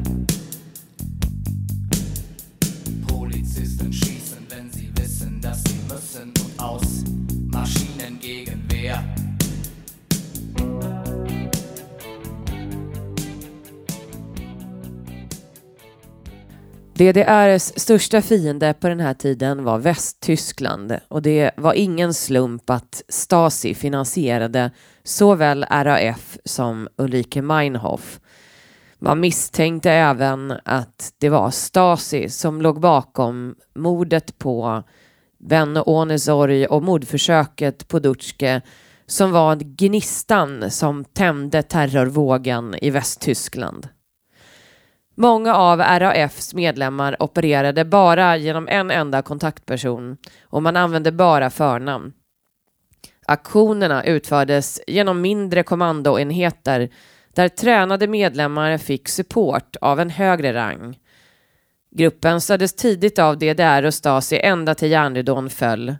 Polizisten 3.09 3.93
schießen, 3.93 4.47
wenn 4.49 4.71
sie 4.71 4.91
wissen, 4.97 5.41
dass 5.41 5.63
sie 5.65 5.79
müssen 5.89 6.33
und 6.45 6.63
aus 6.63 7.05
Maschinen 7.53 8.19
gegen 8.21 8.65
Wehr. 8.71 9.03
DDRs 16.95 17.73
största 17.77 18.23
fiende 18.23 18.75
på 18.75 18.89
den 18.89 19.01
här 19.01 19.15
tiden 19.15 19.65
var 19.65 19.79
Västtyskland 19.79 20.99
och 21.09 21.23
det 21.23 21.51
var 21.57 21.75
ingen 21.75 22.15
slump 22.15 22.71
att 22.71 23.03
Stasi 23.09 23.75
finansierade 23.75 24.71
såväl 25.05 25.65
RAF 25.71 26.39
som 26.45 26.89
Ulrike 26.97 27.43
Meinhof. 27.43 28.21
Man 29.01 29.21
misstänkte 29.21 29.91
även 29.91 30.55
att 30.65 31.13
det 31.19 31.29
var 31.29 31.51
Stasi 31.51 32.29
som 32.29 32.63
låg 32.63 32.81
bakom 32.81 33.55
mordet 33.75 34.39
på 34.39 34.83
Benno 35.39 35.83
Onesorg 35.87 36.67
och 36.67 36.83
mordförsöket 36.83 37.89
på 37.89 37.99
Dutschke 37.99 38.63
som 39.07 39.33
var 39.33 39.57
gnistan 39.57 40.71
som 40.71 41.05
tände 41.05 41.63
terrorvågen 41.63 42.75
i 42.83 42.91
Västtyskland. 42.91 43.89
Många 45.15 45.55
av 45.55 45.81
RAFs 45.81 46.55
medlemmar 46.55 47.23
opererade 47.23 47.85
bara 47.85 48.37
genom 48.37 48.69
en 48.69 48.91
enda 48.91 49.23
kontaktperson 49.23 50.17
och 50.43 50.63
man 50.63 50.77
använde 50.77 51.13
bara 51.13 51.51
förnamn. 51.51 52.13
Aktionerna 53.27 54.05
utfördes 54.05 54.81
genom 54.87 55.21
mindre 55.21 55.63
kommandoenheter 55.63 56.91
där 57.39 57.49
tränade 57.49 58.07
medlemmar 58.07 58.79
fick 58.79 59.09
support 59.09 59.77
av 59.81 60.01
en 60.01 60.11
högre 60.11 60.55
rang. 60.55 60.99
Gruppen 61.91 62.41
stöddes 62.41 62.77
tidigt 62.77 63.19
av 63.19 63.39
DDR 63.39 63.85
och 63.85 63.95
Stasi 63.95 64.41
ända 64.41 64.75
till 64.75 64.91
järnridån 64.91 65.51
föll. 65.51 65.97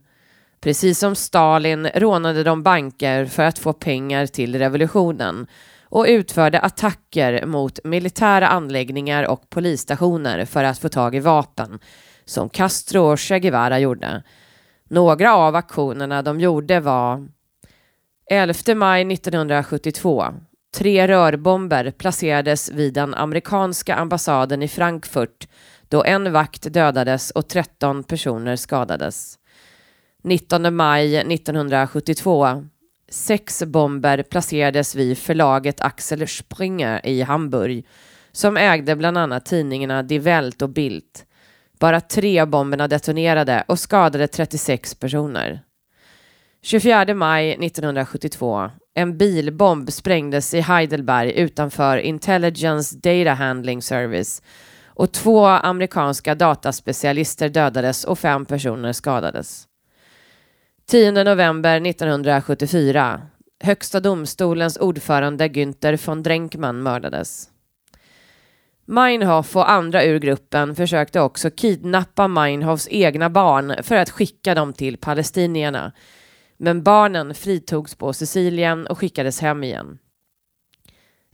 Precis 0.61 0.99
som 0.99 1.15
Stalin 1.15 1.87
rånade 1.95 2.43
de 2.43 2.63
banker 2.63 3.25
för 3.25 3.43
att 3.43 3.59
få 3.59 3.73
pengar 3.73 4.27
till 4.27 4.59
revolutionen 4.59 5.47
och 5.83 6.05
utförde 6.09 6.61
attacker 6.61 7.47
mot 7.47 7.85
militära 7.85 8.49
anläggningar 8.49 9.29
och 9.29 9.51
polisstationer 9.51 10.45
för 10.45 10.65
att 10.65 10.79
få 10.79 10.89
tag 10.89 11.15
i 11.15 11.21
vapen, 11.21 11.79
som 12.25 12.49
Castro 12.49 13.03
och 13.03 13.19
Che 13.19 13.39
Guevara 13.39 13.79
gjorde. 13.79 14.23
Några 14.89 15.35
av 15.35 15.55
aktionerna 15.55 16.23
de 16.23 16.41
gjorde 16.41 16.81
var 16.81 17.29
11 18.31 18.75
maj 18.75 19.13
1972. 19.13 20.25
Tre 20.75 21.09
rörbomber 21.09 21.91
placerades 21.91 22.71
vid 22.71 22.95
den 22.95 23.15
amerikanska 23.15 23.95
ambassaden 23.95 24.63
i 24.63 24.69
Frankfurt 24.69 25.49
då 25.89 26.05
en 26.05 26.33
vakt 26.33 26.73
dödades 26.73 27.31
och 27.31 27.49
13 27.49 28.05
personer 28.05 28.57
skadades. 28.57 29.39
19 30.23 30.75
maj 30.75 31.17
1972 31.17 32.65
Sex 33.11 33.63
bomber 33.67 34.23
placerades 34.23 34.95
vid 34.95 35.19
förlaget 35.19 35.81
Axel 35.81 36.29
Springer 36.29 37.07
i 37.07 37.23
Hamburg 37.23 37.87
som 38.33 38.57
ägde 38.57 38.97
bland 38.97 39.19
annat 39.19 39.47
tidningarna 39.47 40.03
Die 40.03 40.19
Welt 40.19 40.63
och 40.63 40.69
Bild. 40.69 41.05
Bara 41.81 42.01
tre 42.01 42.41
av 42.41 42.49
bomberna 42.49 42.89
detonerade 42.89 43.65
och 43.69 43.79
skadade 43.79 44.29
36 44.29 44.95
personer. 44.95 45.61
24 46.63 47.15
maj 47.15 47.51
1972. 47.53 48.71
En 48.99 49.19
bilbomb 49.19 49.93
sprängdes 49.93 50.55
i 50.55 50.61
Heidelberg 50.61 51.33
utanför 51.33 51.99
Intelligence 51.99 52.97
Data 52.97 53.35
Handling 53.35 53.83
Service 53.83 54.43
och 54.87 55.13
två 55.13 55.47
amerikanska 55.47 56.35
dataspecialister 56.35 57.49
dödades 57.49 58.05
och 58.05 58.19
fem 58.19 58.47
personer 58.47 58.93
skadades. 58.93 59.69
10 60.87 61.25
november 61.25 61.87
1974. 61.87 63.23
Högsta 63.61 64.01
domstolens 64.01 64.77
ordförande 64.77 65.49
Günther 65.49 66.07
von 66.07 66.23
Drenkman 66.23 66.83
mördades. 66.83 67.51
Meinhof 68.87 69.57
och 69.57 69.71
andra 69.71 70.05
ur 70.05 70.19
gruppen 70.19 70.75
försökte 70.75 71.21
också 71.21 71.51
kidnappa 71.51 72.29
Meinhofs 72.29 72.89
egna 72.91 73.31
barn 73.31 73.75
för 73.83 73.95
att 73.95 74.11
skicka 74.11 74.55
dem 74.55 74.73
till 74.73 74.97
palestinierna. 74.97 75.93
Men 76.59 76.83
barnen 76.83 77.35
fritogs 77.35 77.95
på 77.95 78.13
Sicilien 78.13 78.87
och 78.87 78.99
skickades 78.99 79.41
hem 79.41 79.65
igen. 79.65 79.99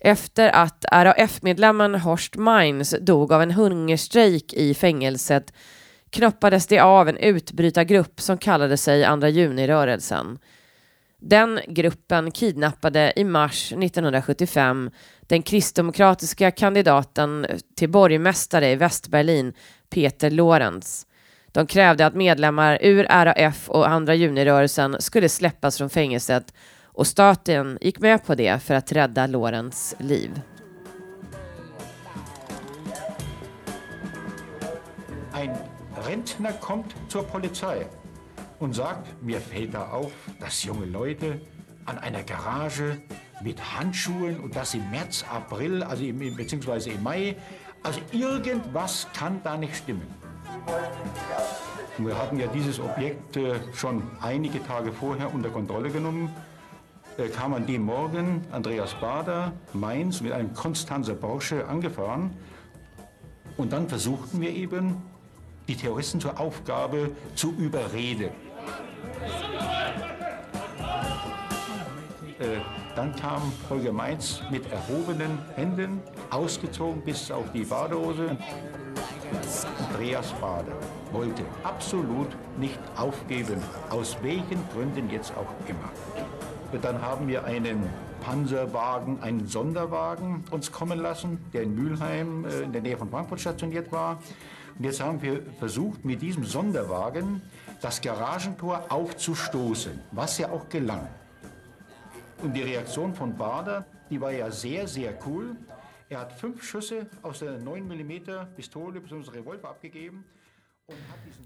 Efter 0.00 0.48
att 0.48 0.84
RAF-medlemmen 0.92 1.94
Horst 1.94 2.37
Mines 2.37 2.94
dog 3.00 3.32
av 3.32 3.42
en 3.42 3.50
hungerstrejk 3.50 4.52
i 4.52 4.74
fängelset 4.74 5.52
knoppades 6.10 6.66
det 6.66 6.80
av 6.80 7.08
en 7.08 7.16
utbrytargrupp 7.16 8.20
som 8.20 8.38
kallade 8.38 8.76
sig 8.76 9.04
Andra 9.04 9.28
juni-rörelsen. 9.28 10.38
Den 11.20 11.60
gruppen 11.68 12.30
kidnappade 12.30 13.12
i 13.16 13.24
mars 13.24 13.72
1975 13.72 14.90
den 15.20 15.42
kristdemokratiska 15.42 16.50
kandidaten 16.50 17.46
till 17.76 17.90
borgmästare 17.90 18.70
i 18.70 18.76
Västberlin, 18.76 19.52
Peter 19.90 20.30
Lorenz. 20.30 21.06
De 21.55 21.67
krävde 21.67 22.07
att 22.07 22.14
medlemmar 22.14 22.79
ur 22.81 23.05
RAF 23.05 23.69
och 23.71 23.88
Andra 23.88 24.14
juni-rörelsen 24.14 24.97
skulle 24.99 25.29
släppas 25.29 25.79
från 25.79 25.90
fängelset 25.90 26.55
och 26.85 27.07
staten 27.07 27.79
gick 27.81 28.01
med 28.01 28.27
på 28.27 28.35
det 28.35 28.62
för 28.62 28.75
att 28.75 28.93
rädda 28.93 29.27
Lorenz 29.27 29.95
liv. 29.99 30.40
Ein 35.33 35.51
Rentner 36.09 36.53
kommt 36.61 36.95
zur 37.09 37.23
Polizei 37.23 37.87
und 38.59 38.77
sagt, 38.77 39.23
mir 39.23 39.40
fällt 39.40 39.75
da 39.75 39.93
auf, 39.93 40.12
dass 40.40 40.64
junge 40.64 40.87
Leute 40.87 41.38
an 41.85 41.99
einer 41.99 42.23
Garage 42.23 42.97
mit 43.45 43.61
Handschuhen 43.61 44.40
und 44.40 44.57
das 44.57 44.75
im 44.75 44.90
März, 44.90 45.25
April, 45.31 45.83
also 45.83 46.05
im, 46.05 46.37
beziehungsweise 46.37 46.90
im 46.90 47.03
Mai. 47.03 47.37
Also 47.83 48.01
irgendwas 48.12 49.07
kann 49.19 49.40
da 49.45 49.57
nicht 49.57 49.77
stimmen. 49.77 50.23
Wir 51.99 52.19
hatten 52.19 52.38
ja 52.38 52.47
dieses 52.49 52.81
Objekt 52.81 53.37
äh, 53.37 53.55
schon 53.73 54.03
einige 54.21 54.62
Tage 54.64 54.93
vorher 54.93 55.33
unter 55.33 55.51
Kontrolle 55.51 55.90
genommen. 55.90 56.31
Kam 57.37 57.55
an 57.55 57.64
dem 57.64 57.83
Morgen 57.83 58.45
Andreas 58.51 58.93
Bader, 58.95 59.53
Mainz, 59.73 60.21
mit 60.21 60.33
einem 60.33 60.53
Konstanzer 60.53 61.14
Porsche 61.14 61.69
angefahren. 61.69 62.37
Und 63.57 63.73
dann 63.73 63.88
versuchten 63.88 64.40
wir 64.40 64.51
eben, 64.51 65.01
die 65.69 65.77
Terroristen 65.77 66.21
zur 66.21 66.40
Aufgabe 66.40 67.12
zu 67.37 67.53
überreden. 67.53 68.31
Äh, 72.38 72.59
dann 72.97 73.14
kam 73.14 73.40
Holger 73.71 73.93
Mainz 73.93 74.43
mit 74.51 74.71
erhobenen 74.71 75.38
Händen, 75.55 76.03
ausgezogen 76.31 77.03
bis 77.03 77.31
auf 77.31 77.51
die 77.53 77.64
Badehose. 77.64 78.37
Andreas 79.94 80.33
Bader 80.40 80.72
wollte 81.12 81.44
absolut 81.62 82.26
nicht 82.59 82.80
aufgeben, 82.96 83.62
aus 83.90 84.16
welchen 84.22 84.68
Gründen 84.72 85.09
jetzt 85.09 85.33
auch 85.37 85.46
immer. 85.68 86.80
Dann 86.83 87.00
haben 87.00 87.28
wir 87.28 87.44
einen 87.44 87.88
Panzerwagen, 88.20 89.22
einen 89.22 89.46
Sonderwagen 89.46 90.42
uns 90.50 90.72
kommen 90.72 90.98
lassen, 90.98 91.38
der 91.52 91.62
in 91.62 91.76
Mülheim 91.76 92.44
äh, 92.44 92.62
in 92.62 92.72
der 92.72 92.83
Nähe 92.83 92.96
von 92.96 93.09
Frankfurt 93.09 93.40
stationiert 93.40 93.92
war. 93.92 94.18
Und 94.76 94.85
jetzt 94.85 95.00
haben 95.00 95.22
wir 95.22 95.42
versucht, 95.61 96.04
mit 96.04 96.20
diesem 96.20 96.42
Sonderwagen 96.42 97.40
das 97.80 98.00
Garagentor 98.00 98.87
aufzustoßen, 98.88 100.00
was 100.11 100.38
ja 100.38 100.50
auch 100.50 100.68
gelang. 100.68 101.07
Und 102.42 102.52
die 102.54 102.62
Reaktion 102.62 103.14
von 103.14 103.37
Bader, 103.37 103.85
die 104.11 104.20
war 104.20 104.33
ja 104.33 104.50
sehr, 104.50 104.88
sehr 104.88 105.14
cool. 105.24 105.54
Er 106.09 106.21
hat 106.21 106.33
fünf 106.33 106.62
Schüsse 106.62 107.07
aus 107.23 107.38
der 107.38 107.59
9 107.59 107.88
mm 107.88 108.12
Pistole 108.57 109.01
bzw. 109.01 109.31
Revolver 109.31 109.69
abgegeben. 109.69 110.25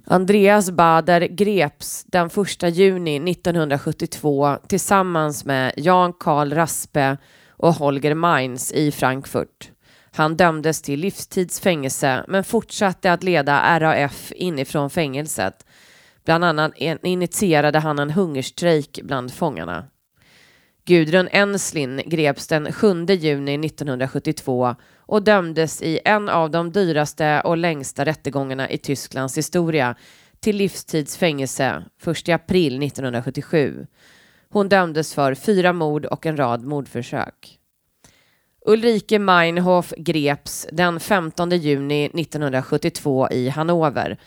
Andreas 0.07 0.71
Bader 0.71 1.29
greps 1.29 2.05
den 2.05 2.27
1 2.27 2.63
juni 2.77 3.17
1972 3.17 4.59
tillsammans 4.69 5.45
med 5.45 5.73
Jan 5.77 6.13
Karl 6.13 6.53
Raspe 6.53 7.19
och 7.57 7.75
Holger 7.75 8.15
Mainz 8.15 8.73
i 8.73 8.91
Frankfurt. 8.91 9.73
Han 10.13 10.37
dömdes 10.37 10.83
till 10.83 11.01
livstidsfängelse 11.01 12.25
men 12.29 12.45
fortsatte 12.45 13.13
att 13.13 13.23
leda 13.23 13.81
RAF 13.81 14.33
inifrån 14.33 14.91
fängelset. 14.91 15.67
Bland 16.25 16.45
annat 16.45 16.73
initierade 17.03 17.79
han 17.79 17.99
en 17.99 18.11
hungerstrejk 18.11 19.01
bland 19.03 19.33
fångarna. 19.33 19.85
Gudrun 20.89 21.29
Enslin 21.33 22.03
greps 22.07 22.47
den 22.47 22.73
7 22.73 23.07
juni 23.07 23.67
1972 23.67 24.75
och 24.99 25.23
dömdes 25.23 25.83
i 25.83 26.01
en 26.05 26.29
av 26.29 26.51
de 26.51 26.73
dyraste 26.73 27.41
och 27.45 27.57
längsta 27.57 28.05
rättegångarna 28.05 28.71
i 28.71 28.79
Tysklands 28.79 29.39
historia 29.39 29.95
till 30.41 30.57
livstidsfängelse 30.57 31.85
1 32.07 32.29
april 32.29 32.83
1977. 32.83 33.87
Hon 34.49 34.69
dömdes 34.69 35.15
för 35.15 35.35
fyra 35.35 35.73
mord 35.73 36.05
och 36.05 36.27
en 36.27 36.37
rad 36.37 36.65
mordförsök. 36.65 37.59
Ulrike 38.67 39.19
Meinhof 39.19 39.93
greps 39.97 40.67
den 40.73 41.01
15 41.01 41.51
juni 41.51 42.05
1972 42.05 43.29
i 43.31 43.49
Hannover. 43.49 44.19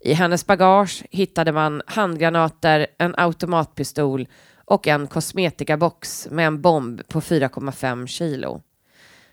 I 0.00 0.12
hennes 0.12 0.46
bagage 0.46 1.04
hittade 1.10 1.52
man 1.52 1.82
handgranater, 1.86 2.86
en 2.98 3.14
automatpistol 3.16 4.26
och 4.70 4.86
en 4.86 5.06
kosmetikabox 5.06 6.28
med 6.30 6.46
en 6.46 6.60
bomb 6.60 7.08
på 7.08 7.20
4,5 7.20 8.06
kilo. 8.06 8.62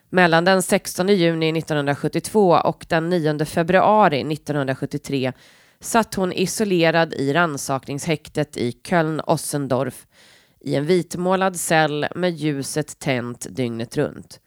Mellan 0.09 0.45
den 0.45 0.61
16 0.61 1.07
juni 1.07 1.59
1972 1.59 2.49
och 2.63 2.85
den 2.89 3.09
9 3.09 3.45
februari 3.45 4.33
1973 4.33 5.33
satt 5.79 6.15
hon 6.15 6.33
isolerad 6.33 7.13
i 7.13 7.33
rannsakningshäktet 7.33 8.57
i 8.57 8.71
Köln-Ossendorf 8.71 10.07
i 10.59 10.75
en 10.75 10.85
vitmålad 10.85 11.55
cell 11.55 12.07
med 12.15 12.31
ljuset 12.31 12.99
tänt 12.99 13.47
dygnet 13.49 13.97
runt. 13.97 14.39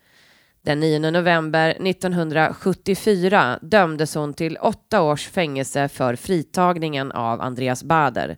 Den 0.62 0.80
9 0.80 1.10
november 1.10 1.70
1974 1.70 3.58
dömdes 3.62 4.14
hon 4.14 4.34
till 4.34 4.56
åtta 4.56 5.02
års 5.02 5.28
fängelse 5.28 5.88
för 5.88 6.16
fritagningen 6.16 7.12
av 7.12 7.40
Andreas 7.40 7.84
Bader. 7.84 8.36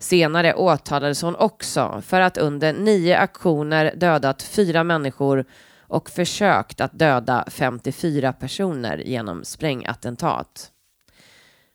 Senare 0.00 0.54
åtalades 0.54 1.22
hon 1.22 1.36
också 1.36 2.02
för 2.06 2.20
att 2.20 2.38
under 2.38 2.72
nio 2.72 3.18
aktioner 3.18 3.94
dödat 3.96 4.42
fyra 4.42 4.84
människor 4.84 5.44
och 5.80 6.10
försökt 6.10 6.80
att 6.80 6.98
döda 6.98 7.44
54 7.50 8.32
personer 8.32 8.98
genom 8.98 9.44
sprängattentat. 9.44 10.70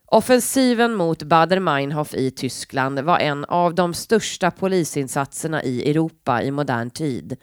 Offensiven 0.06 0.94
mot 0.94 1.24
Baader-Meinhof 1.24 2.16
i 2.16 2.32
Tyskland 2.32 3.00
var 3.00 3.20
en 3.20 3.46
av 3.46 3.76
de 3.76 3.94
största 3.94 4.52
polisinsatserna 4.52 5.64
i 5.64 5.90
Europa 5.92 6.44
i 6.44 6.52
modern 6.52 6.90
tid 6.90 7.38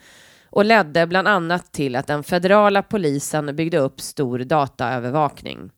och 0.51 0.65
ledde 0.65 1.07
bland 1.07 1.29
annat 1.29 1.73
till 1.73 1.97
att 1.97 2.07
den 2.07 2.23
federala 2.23 2.83
polisen 2.83 3.57
byggde 3.57 3.79
upp 3.79 4.01
stor 4.01 4.39
dataövervakning. 4.39 5.71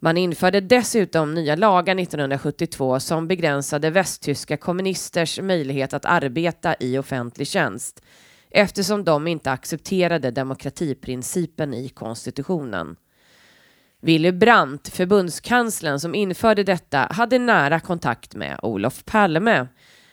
Man 0.00 0.16
införde 0.16 0.60
dessutom 0.60 1.34
nya 1.34 1.56
lagar 1.56 2.00
1972 2.00 3.00
som 3.00 3.28
begränsade 3.28 3.90
västtyska 3.90 4.56
kommunisters 4.56 5.40
möjlighet 5.40 5.94
att 5.94 6.04
arbeta 6.04 6.74
i 6.80 6.98
offentlig 6.98 7.48
tjänst 7.48 8.02
eftersom 8.50 9.04
de 9.04 9.26
inte 9.26 9.50
accepterade 9.50 10.30
demokratiprincipen 10.30 11.74
i 11.74 11.88
konstitutionen. 11.88 12.96
Willy 14.00 14.32
Brandt, 14.32 14.88
förbundskanslern 14.88 15.98
som 15.98 16.14
införde 16.14 16.64
detta, 16.64 17.08
hade 17.10 17.38
nära 17.38 17.80
kontakt 17.80 18.34
med 18.34 18.60
Olof 18.62 19.04
Palme 19.04 19.66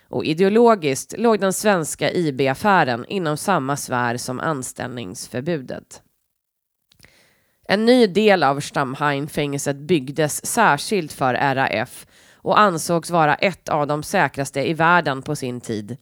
och 0.07 0.25
ideologiskt 0.25 1.17
låg 1.17 1.39
den 1.39 1.53
svenska 1.53 2.11
IB-affären 2.11 3.05
inom 3.07 3.37
samma 3.37 3.77
sfär 3.77 4.17
som 4.17 4.39
anställningsförbudet. 4.39 6.01
En 7.67 7.85
ny 7.85 8.07
del 8.07 8.43
av 8.43 8.59
Stammheim-fängelset 8.59 9.75
byggdes 9.75 10.45
särskilt 10.45 11.13
för 11.13 11.33
RAF 11.33 12.07
och 12.35 12.59
ansågs 12.59 13.09
vara 13.09 13.35
ett 13.35 13.69
av 13.69 13.87
de 13.87 14.03
säkraste 14.03 14.69
i 14.69 14.73
världen 14.73 15.21
på 15.21 15.35
sin 15.35 15.61
tid. 15.61 15.97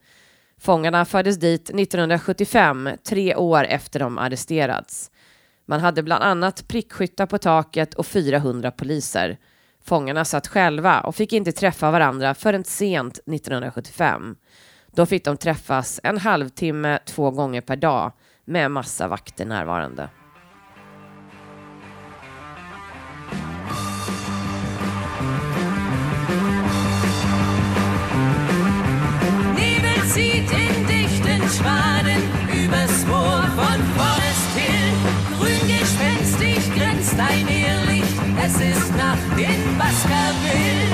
Fångarna 0.60 1.06
fördes 1.06 1.38
dit 1.38 1.70
1975, 1.70 2.90
tre 3.04 3.36
år 3.36 3.64
efter 3.64 4.00
de 4.00 4.18
arresterats. 4.18 5.12
Man 5.66 5.80
hade 5.80 6.04
bland 6.04 6.24
annat 6.24 6.68
prickskyttar 6.68 7.26
på 7.26 7.38
taket 7.38 7.94
och 7.94 8.06
400 8.06 8.72
poliser. 8.72 9.38
Fångarna 9.84 10.26
satt 10.26 10.48
själva 10.48 11.00
och 11.02 11.16
fick 11.16 11.34
inte 11.34 11.52
träffa 11.52 11.92
varandra 11.92 12.34
förrän 12.34 12.64
sent 12.64 13.14
1975. 13.18 14.36
Då 14.96 15.06
fick 15.06 15.26
de 15.26 15.38
träffas 15.38 16.00
en 16.04 16.18
halvtimme 16.18 17.00
två 17.06 17.32
gånger 17.32 17.62
per 17.62 17.76
dag 17.76 18.12
med 18.46 18.72
massa 18.72 19.08
vakter 19.08 19.46
närvarande. 19.46 20.10
Übers 32.74 33.06
Moor 33.06 33.44
von 33.56 33.80
Forest 33.96 34.52
Hill. 34.56 34.94
Grün 35.38 35.68
gespenstig 35.68 36.60
grenzt 36.76 37.16
ein 37.20 37.48
Irrlicht, 37.48 38.18
es 38.44 38.54
ist 38.56 38.96
Nacht 38.96 39.38
in 39.38 39.78
Baskerville. 39.78 40.94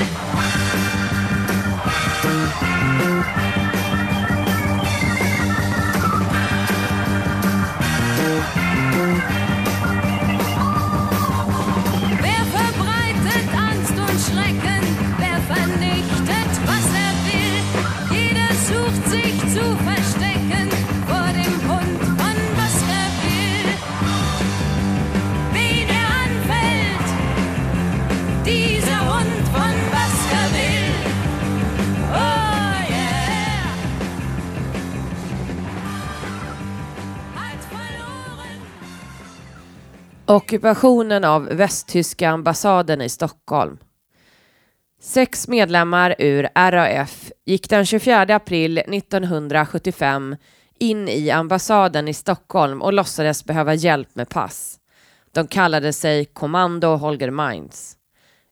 Ockupationen 40.30 41.24
av 41.24 41.46
västtyska 41.46 42.30
ambassaden 42.30 43.02
i 43.02 43.10
Stockholm. 43.10 43.78
Sex 45.02 45.48
medlemmar 45.48 46.16
ur 46.20 46.50
RAF 46.56 47.32
gick 47.46 47.70
den 47.70 47.86
24 47.86 48.22
april 48.22 48.78
1975 48.78 50.36
in 50.80 51.10
i 51.10 51.30
ambassaden 51.32 52.08
i 52.08 52.14
Stockholm 52.14 52.82
och 52.82 52.94
låtsades 52.94 53.46
behöva 53.46 53.74
hjälp 53.74 54.16
med 54.16 54.30
pass. 54.30 54.80
De 55.32 55.48
kallade 55.48 55.94
sig 55.94 56.26
Kommando 56.26 56.96
Holger 56.96 57.32
Mainz. 57.32 57.98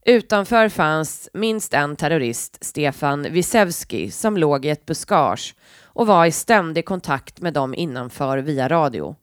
Utanför 0.06 0.70
fanns 0.70 1.30
minst 1.34 1.74
en 1.74 1.96
terrorist, 1.96 2.58
Stefan 2.66 3.24
Wisewski, 3.24 4.12
som 4.12 4.38
låg 4.38 4.66
i 4.66 4.70
ett 4.70 4.86
buskage 4.86 5.56
och 5.84 6.08
var 6.08 6.26
i 6.26 6.32
ständig 6.32 6.86
kontakt 6.86 7.42
med 7.42 7.54
dem 7.54 7.74
innanför 7.74 8.38
via 8.38 8.68
radio. 8.68 9.16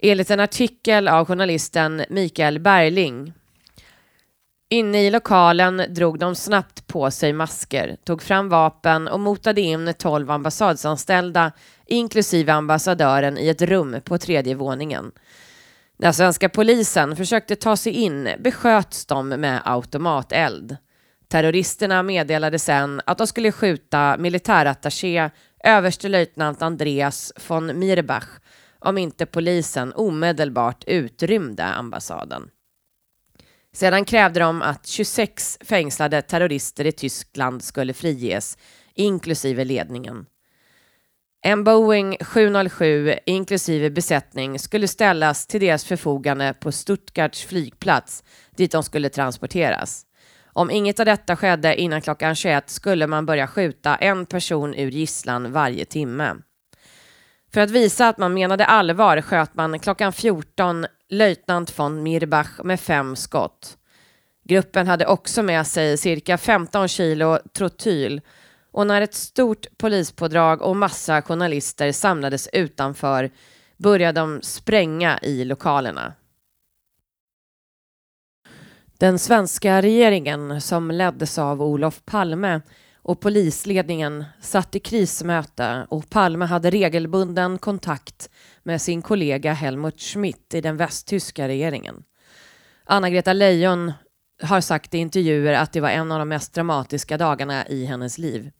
Enligt 0.00 0.30
en 0.30 0.40
artikel 0.40 1.08
av 1.08 1.26
journalisten 1.26 2.04
Mikael 2.08 2.58
Berling 2.58 3.32
Inne 4.68 5.06
i 5.06 5.10
lokalen 5.10 5.82
drog 5.88 6.18
de 6.18 6.34
snabbt 6.34 6.86
på 6.86 7.10
sig 7.10 7.32
masker, 7.32 7.96
tog 8.04 8.22
fram 8.22 8.48
vapen 8.48 9.08
och 9.08 9.20
motade 9.20 9.60
in 9.60 9.94
tolv 9.98 10.30
ambassadsanställda, 10.30 11.52
inklusive 11.86 12.52
ambassadören, 12.52 13.38
i 13.38 13.48
ett 13.48 13.62
rum 13.62 13.96
på 14.04 14.18
tredje 14.18 14.54
våningen. 14.54 15.12
När 15.96 16.12
svenska 16.12 16.48
polisen 16.48 17.16
försökte 17.16 17.56
ta 17.56 17.76
sig 17.76 17.92
in 17.92 18.28
besköts 18.38 19.06
de 19.06 19.28
med 19.28 19.60
automateld. 19.64 20.76
Terroristerna 21.28 22.02
meddelade 22.02 22.58
sen 22.58 23.00
att 23.06 23.18
de 23.18 23.26
skulle 23.26 23.52
skjuta 23.52 24.16
militärattaché 24.18 25.30
överstelöjtnant 25.64 26.62
Andreas 26.62 27.32
von 27.48 27.78
Mirbach 27.78 28.28
om 28.86 28.98
inte 28.98 29.26
polisen 29.26 29.92
omedelbart 29.92 30.84
utrymde 30.86 31.64
ambassaden. 31.64 32.50
Sedan 33.72 34.04
krävde 34.04 34.40
de 34.40 34.62
att 34.62 34.86
26 34.86 35.58
fängslade 35.60 36.22
terrorister 36.22 36.84
i 36.84 36.92
Tyskland 36.92 37.64
skulle 37.64 37.94
friges, 37.94 38.58
inklusive 38.94 39.64
ledningen. 39.64 40.26
En 41.42 41.64
Boeing 41.64 42.16
707 42.20 43.14
inklusive 43.26 43.90
besättning 43.90 44.58
skulle 44.58 44.88
ställas 44.88 45.46
till 45.46 45.60
deras 45.60 45.84
förfogande 45.84 46.54
på 46.60 46.72
Stuttgarts 46.72 47.44
flygplats 47.44 48.24
dit 48.56 48.72
de 48.72 48.82
skulle 48.82 49.08
transporteras. 49.08 50.06
Om 50.52 50.70
inget 50.70 51.00
av 51.00 51.06
detta 51.06 51.36
skedde 51.36 51.80
innan 51.80 52.00
klockan 52.00 52.34
21 52.34 52.70
skulle 52.70 53.06
man 53.06 53.26
börja 53.26 53.46
skjuta 53.46 53.96
en 53.96 54.26
person 54.26 54.74
ur 54.74 54.90
gisslan 54.90 55.52
varje 55.52 55.84
timme. 55.84 56.36
För 57.56 57.60
att 57.60 57.70
visa 57.70 58.08
att 58.08 58.18
man 58.18 58.34
menade 58.34 58.66
allvar 58.66 59.20
sköt 59.20 59.54
man 59.54 59.78
klockan 59.78 60.12
14 60.12 60.86
löjtnant 61.08 61.78
von 61.78 62.02
Mirbach 62.02 62.60
med 62.64 62.80
fem 62.80 63.16
skott. 63.16 63.78
Gruppen 64.44 64.86
hade 64.86 65.06
också 65.06 65.42
med 65.42 65.66
sig 65.66 65.98
cirka 65.98 66.38
15 66.38 66.88
kilo 66.88 67.38
trotyl 67.52 68.20
och 68.72 68.86
när 68.86 69.00
ett 69.00 69.14
stort 69.14 69.66
polispådrag 69.78 70.62
och 70.62 70.76
massa 70.76 71.22
journalister 71.22 71.92
samlades 71.92 72.48
utanför 72.52 73.30
började 73.76 74.20
de 74.20 74.42
spränga 74.42 75.18
i 75.22 75.44
lokalerna. 75.44 76.12
Den 78.98 79.18
svenska 79.18 79.82
regeringen 79.82 80.60
som 80.60 80.90
leddes 80.90 81.38
av 81.38 81.62
Olof 81.62 82.04
Palme 82.04 82.60
och 83.06 83.20
polisledningen 83.20 84.24
satt 84.40 84.76
i 84.76 84.80
krismöte 84.80 85.86
och 85.88 86.10
Palme 86.10 86.44
hade 86.44 86.70
regelbunden 86.70 87.58
kontakt 87.58 88.30
med 88.62 88.82
sin 88.82 89.02
kollega 89.02 89.52
Helmut 89.52 90.00
Schmidt 90.00 90.54
i 90.54 90.60
den 90.60 90.76
västtyska 90.76 91.48
regeringen. 91.48 92.02
Anna-Greta 92.84 93.32
Leijon 93.32 93.92
har 94.42 94.60
sagt 94.60 94.94
i 94.94 94.98
intervjuer 94.98 95.52
att 95.52 95.72
det 95.72 95.80
var 95.80 95.88
en 95.88 96.12
av 96.12 96.18
de 96.18 96.28
mest 96.28 96.54
dramatiska 96.54 97.18
dagarna 97.18 97.66
i 97.68 97.84
hennes 97.84 98.18
liv. 98.18 98.50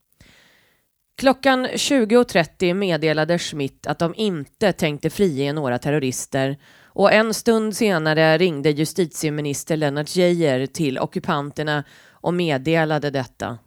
Klockan 1.18 1.66
20.30 1.66 2.74
meddelade 2.74 3.38
Schmidt 3.38 3.86
att 3.86 3.98
de 3.98 4.14
inte 4.16 4.72
tänkte 4.72 5.10
frige 5.10 5.52
några 5.52 5.78
terrorister 5.78 6.56
och 6.84 7.12
en 7.12 7.34
stund 7.34 7.76
senare 7.76 8.38
ringde 8.38 8.70
justitieminister 8.70 9.76
Lennart 9.76 10.16
Geijer 10.16 10.66
till 10.66 10.98
ockupanterna 10.98 11.84
och 12.10 12.34
meddelade 12.34 13.10
detta. 13.10 13.58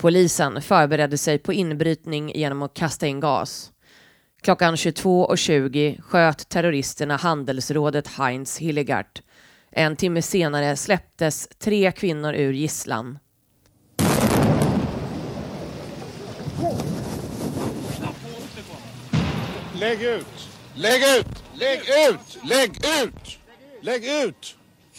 Polisen 0.00 0.62
förberedde 0.62 1.18
sig 1.18 1.38
på 1.38 1.52
inbrytning 1.52 2.32
genom 2.34 2.62
att 2.62 2.74
kasta 2.74 3.06
in 3.06 3.20
gas. 3.20 3.72
Klockan 4.42 4.76
22.20 4.76 6.02
sköt 6.02 6.48
terroristerna 6.48 7.16
handelsrådet 7.16 8.06
Heinz 8.06 8.58
Hildegard. 8.58 9.20
En 9.70 9.96
timme 9.96 10.22
senare 10.22 10.76
släpptes 10.76 11.48
tre 11.58 11.92
kvinnor 11.92 12.34
ur 12.34 12.52
gisslan. 12.52 13.18
Lägg 19.80 20.02
ut! 20.02 20.48
Lägg 20.74 21.02
ut! 21.02 21.44
Lägg 21.54 21.80
ut! 21.80 22.38
Lägg 22.42 22.70
ut! 22.70 23.38
Lägg 23.80 24.04
ut! 24.04 24.06
Lägg 24.06 24.24
ut! 24.26 24.56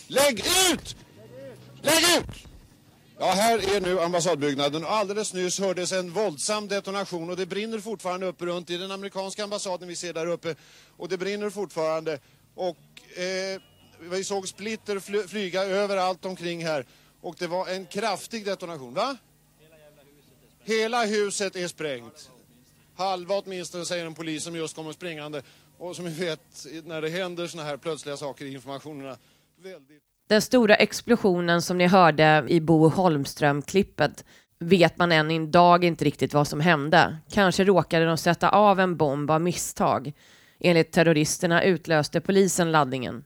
Lägg 0.07 0.39
ut! 0.73 0.95
Lägg 1.81 2.17
ut! 2.17 2.50
Ja, 3.21 3.31
här 3.31 3.75
är 3.75 3.81
nu 3.81 3.99
ambassadbyggnaden 3.99 4.85
alldeles 4.85 5.33
nyss 5.33 5.59
hördes 5.59 5.91
en 5.91 6.11
våldsam 6.11 6.67
detonation 6.67 7.29
och 7.29 7.37
det 7.37 7.45
brinner 7.45 7.79
fortfarande 7.79 8.25
uppe 8.25 8.45
runt 8.45 8.69
i 8.69 8.77
den 8.77 8.91
amerikanska 8.91 9.43
ambassaden 9.43 9.87
vi 9.87 9.95
ser 9.95 10.13
där 10.13 10.27
uppe 10.27 10.55
och 10.97 11.09
det 11.09 11.17
brinner 11.17 11.49
fortfarande 11.49 12.19
och 12.55 12.77
eh, 13.19 13.61
vi 13.99 14.23
såg 14.23 14.47
splitter 14.47 14.99
fly 14.99 15.27
flyga 15.27 15.63
överallt 15.63 16.25
omkring 16.25 16.65
här 16.65 16.85
och 17.21 17.35
det 17.39 17.47
var 17.47 17.67
en 17.67 17.85
kraftig 17.85 18.45
detonation, 18.45 18.93
va? 18.93 19.17
Hela 20.63 21.05
huset 21.05 21.55
är 21.55 21.67
sprängt. 21.67 22.29
Halva 22.95 23.35
åtminstone 23.35 23.85
säger 23.85 24.05
en 24.05 24.15
polis 24.15 24.43
som 24.43 24.55
just 24.55 24.75
kommer 24.75 24.93
springande 24.93 25.41
och 25.77 25.95
som 25.95 26.05
vi 26.05 26.11
vet 26.11 26.65
när 26.83 27.01
det 27.01 27.09
händer 27.09 27.47
såna 27.47 27.63
här 27.63 27.77
plötsliga 27.77 28.17
saker 28.17 28.45
i 28.45 28.53
informationerna 28.53 29.17
väldigt 29.57 30.10
den 30.31 30.41
stora 30.41 30.75
explosionen 30.75 31.61
som 31.61 31.77
ni 31.77 31.87
hörde 31.87 32.45
i 32.47 32.61
Bo 32.61 32.89
Holmström-klippet 32.89 34.25
vet 34.59 34.97
man 34.97 35.11
än 35.11 35.31
idag 35.31 35.83
inte 35.83 36.05
riktigt 36.05 36.33
vad 36.33 36.47
som 36.47 36.59
hände. 36.59 37.17
Kanske 37.31 37.63
råkade 37.63 38.05
de 38.05 38.17
sätta 38.17 38.49
av 38.49 38.79
en 38.79 38.97
bomb 38.97 39.31
av 39.31 39.41
misstag. 39.41 40.13
Enligt 40.59 40.91
terroristerna 40.91 41.63
utlöste 41.63 42.21
polisen 42.21 42.71
laddningen. 42.71 43.23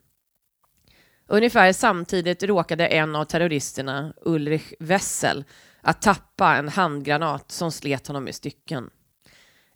Ungefär 1.27 1.73
samtidigt 1.73 2.43
råkade 2.43 2.87
en 2.87 3.15
av 3.15 3.25
terroristerna, 3.25 4.13
Ulrich 4.21 4.73
Wessel, 4.79 5.43
att 5.81 6.01
tappa 6.01 6.55
en 6.55 6.69
handgranat 6.69 7.51
som 7.51 7.71
slet 7.71 8.07
honom 8.07 8.27
i 8.27 8.33
stycken. 8.33 8.89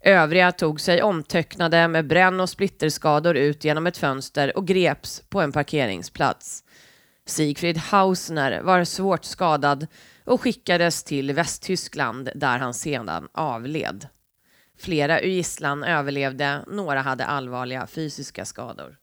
Övriga 0.03 0.51
tog 0.51 0.81
sig 0.81 1.01
omtöcknade 1.01 1.87
med 1.87 2.07
bränn 2.07 2.39
och 2.39 2.49
splitterskador 2.49 3.37
ut 3.37 3.63
genom 3.63 3.87
ett 3.87 3.97
fönster 3.97 4.57
och 4.57 4.67
greps 4.67 5.23
på 5.29 5.41
en 5.41 5.51
parkeringsplats. 5.51 6.63
Siegfried 7.29 7.77
Hausner 7.77 8.61
var 8.61 8.83
svårt 8.83 9.25
skadad 9.25 9.87
och 10.25 10.41
skickades 10.41 11.03
till 11.03 11.33
Västtyskland 11.33 12.29
där 12.35 12.57
han 12.57 12.73
sedan 12.73 13.27
avled. 13.31 14.07
Flera 14.77 15.21
ur 15.21 15.29
gisslan 15.29 15.83
överlevde, 15.83 16.63
några 16.67 17.01
hade 17.01 17.25
allvarliga 17.25 17.87
fysiska 17.87 18.45
skador. 18.45 18.97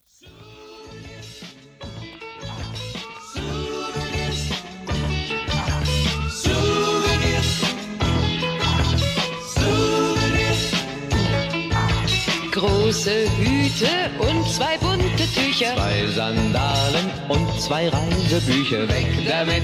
Große 12.56 13.10
Hüte 13.36 13.86
und 14.18 14.50
zwei 14.50 14.78
bunte 14.78 15.30
Tücher. 15.34 15.74
Zwei 15.74 16.06
Sandalen 16.06 17.10
und 17.28 17.60
zwei 17.60 17.86
Reisebücher. 17.90 18.88
Weg 18.88 19.28
damit, 19.28 19.62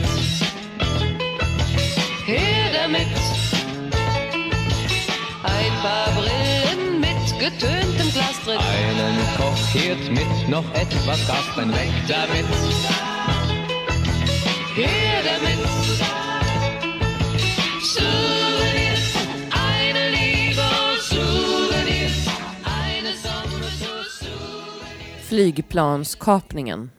Her 2.27 2.71
damit. 2.75 3.07
Ein 5.43 5.73
paar 5.81 6.11
Brillen 6.17 7.01
mit 7.01 7.39
getöntem 7.39 8.13
Glasdrin. 8.13 8.59
einen 8.59 9.19
Kochherd 9.39 10.11
mit 10.11 10.49
noch 10.51 10.75
etwas 10.75 11.27
Gas. 11.27 11.57
Weg 11.57 11.93
damit, 12.09 12.45
Her 14.77 15.23
damit. 15.25 15.72
Flygplanskapningen. 25.33 26.91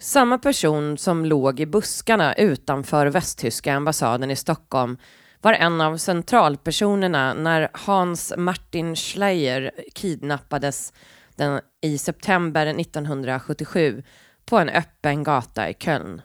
Samma 0.00 0.38
person 0.38 0.98
som 0.98 1.24
låg 1.24 1.60
i 1.60 1.66
buskarna 1.66 2.34
utanför 2.34 3.06
västtyska 3.06 3.74
ambassaden 3.74 4.30
i 4.30 4.36
Stockholm 4.36 4.98
var 5.40 5.52
en 5.52 5.80
av 5.80 5.96
centralpersonerna 5.96 7.34
när 7.34 7.68
Hans 7.72 8.32
Martin 8.36 8.96
Schleyer 8.96 9.70
kidnappades 9.94 10.92
den, 11.36 11.60
i 11.82 11.98
september 11.98 12.66
1977 12.66 14.02
på 14.44 14.58
en 14.58 14.68
öppen 14.68 15.24
gata 15.24 15.70
i 15.70 15.74
Köln. 15.74 16.22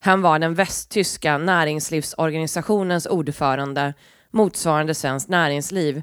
Han 0.00 0.22
var 0.22 0.38
den 0.38 0.54
västtyska 0.54 1.38
näringslivsorganisationens 1.38 3.06
ordförande 3.06 3.94
motsvarande 4.30 4.94
Svenskt 4.94 5.28
Näringsliv 5.28 6.02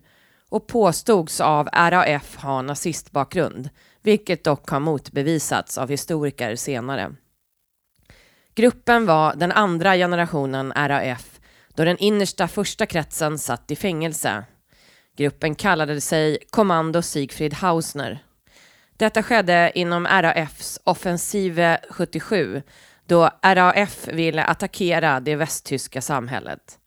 och 0.50 0.67
påstods 0.67 1.41
av 1.41 1.69
RAF 1.74 2.36
ha 2.36 2.62
nazistbakgrund, 2.62 3.69
vilket 4.04 4.44
dock 4.44 4.70
har 4.70 4.80
motbevisats 4.80 5.78
av 5.78 5.89
historiker 5.89 6.56
senare. 6.56 7.16
Gruppen 8.56 9.06
var 9.06 9.36
den 9.36 9.52
andra 9.52 9.96
generationen 9.96 10.74
RAF 10.76 11.39
då 11.76 11.86
den 11.86 11.98
innersta 11.98 12.48
första 12.48 12.86
kretsen 12.86 13.39
satt 13.39 13.72
i 13.72 13.76
fängelse. 13.76 14.44
Gruppen 15.18 15.56
kallade 15.56 16.02
sig 16.02 16.38
Kommando 16.50 17.02
Siegfried 17.02 17.54
Hausner. 17.54 18.20
Detta 18.98 19.24
skedde 19.24 19.72
inom 19.76 20.08
RAFs 20.08 20.80
offensive 20.84 21.80
77 21.89 22.62
då 23.06 23.30
RAF 23.42 24.08
ville 24.08 24.44
attackera 24.44 25.20
det 25.20 25.36
västtyska 25.36 26.02
samhället. 26.02 26.80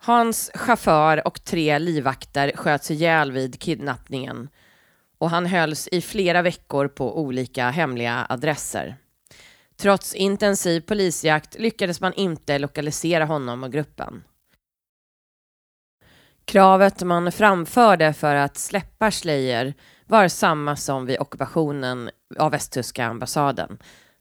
Hans 0.00 0.50
chaufför 0.54 1.26
och 1.26 1.44
tre 1.44 1.78
livvakter 1.78 2.52
sköts 2.54 2.90
ihjäl 2.90 3.32
vid 3.32 3.60
kidnappningen 3.60 4.48
och 5.18 5.30
han 5.30 5.46
hölls 5.46 5.88
i 5.88 6.00
flera 6.00 6.42
veckor 6.42 6.88
på 6.88 7.20
olika 7.20 7.70
hemliga 7.70 8.26
adresser. 8.28 8.96
Trots 9.76 10.14
intensiv 10.14 10.80
polisjakt 10.80 11.58
lyckades 11.58 12.00
man 12.00 12.12
inte 12.12 12.58
lokalisera 12.58 13.24
honom 13.24 13.64
och 13.64 13.72
gruppen. 13.72 14.22
Kravet 16.44 17.02
man 17.02 17.32
framförde 17.32 18.12
för 18.12 18.34
att 18.34 18.56
släppa 18.56 19.10
Schleyer 19.10 19.74
var 20.06 20.28
samma 20.28 20.76
som 20.76 21.06
vid 21.06 21.20
ockupationen 21.20 22.10
av 22.38 22.50
västtyska 22.50 23.06
ambassaden. 23.06 23.78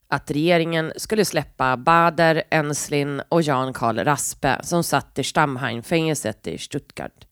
Att 0.08 0.32
regeringen 0.32 0.94
skulle 0.98 1.26
släppa 1.26 1.78
Bader, 1.78 2.44
Enslin 2.50 3.22
och 3.30 3.42
Jan 3.42 3.74
Karl 3.74 4.00
Raspe 4.00 4.60
som 4.64 4.84
satt 4.84 5.20
i 5.20 5.24
Stammheim-fängelset 5.24 6.48
i 6.48 6.58
Stuttgart. 6.58 7.27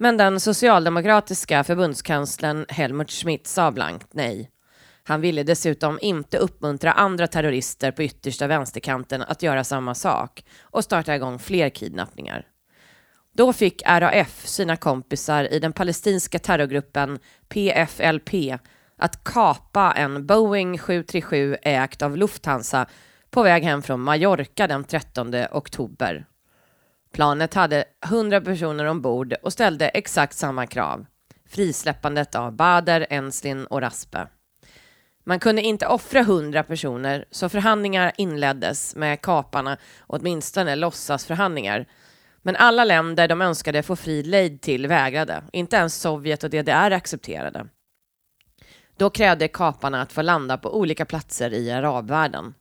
Men 0.00 0.16
den 0.16 0.40
socialdemokratiska 0.40 1.64
förbundskanslern 1.64 2.66
Helmut 2.68 3.10
Schmidt 3.10 3.46
sa 3.46 3.70
blankt 3.72 4.08
nej. 4.14 4.50
Han 5.04 5.20
ville 5.20 5.42
dessutom 5.42 5.98
inte 6.02 6.38
uppmuntra 6.38 6.92
andra 6.92 7.26
terrorister 7.26 7.90
på 7.92 8.02
yttersta 8.02 8.46
vänsterkanten 8.46 9.22
att 9.22 9.42
göra 9.42 9.64
samma 9.64 9.94
sak 9.94 10.44
och 10.60 10.84
starta 10.84 11.16
igång 11.16 11.38
fler 11.38 11.68
kidnappningar. 11.68 12.46
Då 13.32 13.52
fick 13.52 13.82
RAF 13.86 14.46
sina 14.46 14.76
kompisar 14.76 15.52
i 15.52 15.58
den 15.58 15.72
palestinska 15.72 16.38
terrorgruppen 16.38 17.18
PFLP 17.48 18.58
att 18.96 19.24
kapa 19.24 19.92
en 19.92 20.26
Boeing 20.26 20.78
737 20.78 21.56
ägt 21.62 22.02
av 22.02 22.16
Lufthansa 22.16 22.86
på 23.30 23.42
väg 23.42 23.62
hem 23.62 23.82
från 23.82 24.00
Mallorca 24.00 24.66
den 24.66 24.84
13 24.84 25.34
oktober. 25.50 26.26
Planet 27.12 27.54
hade 27.54 27.84
100 28.06 28.40
personer 28.40 28.84
ombord 28.84 29.34
och 29.42 29.52
ställde 29.52 29.88
exakt 29.88 30.36
samma 30.36 30.66
krav. 30.66 31.06
Frisläppandet 31.48 32.34
av 32.34 32.52
Bader, 32.52 33.06
Enslin 33.10 33.66
och 33.66 33.80
Raspe. 33.80 34.26
Man 35.24 35.40
kunde 35.40 35.62
inte 35.62 35.86
offra 35.86 36.20
100 36.20 36.62
personer, 36.62 37.24
så 37.30 37.48
förhandlingar 37.48 38.12
inleddes 38.16 38.96
med 38.96 39.20
kaparna, 39.20 39.76
åtminstone 40.00 40.76
låtsasförhandlingar. 40.76 41.86
Men 42.42 42.56
alla 42.56 42.84
länder 42.84 43.28
de 43.28 43.42
önskade 43.42 43.82
få 43.82 43.96
fri 43.96 44.22
lejd 44.22 44.60
till 44.60 44.86
vägrade. 44.86 45.42
Inte 45.52 45.76
ens 45.76 46.00
Sovjet 46.00 46.44
och 46.44 46.50
DDR 46.50 46.90
accepterade. 46.90 47.66
Då 48.96 49.10
krävde 49.10 49.48
kaparna 49.48 50.02
att 50.02 50.12
få 50.12 50.22
landa 50.22 50.58
på 50.58 50.76
olika 50.76 51.04
platser 51.04 51.52
i 51.52 51.70
arabvärlden. 51.70 52.54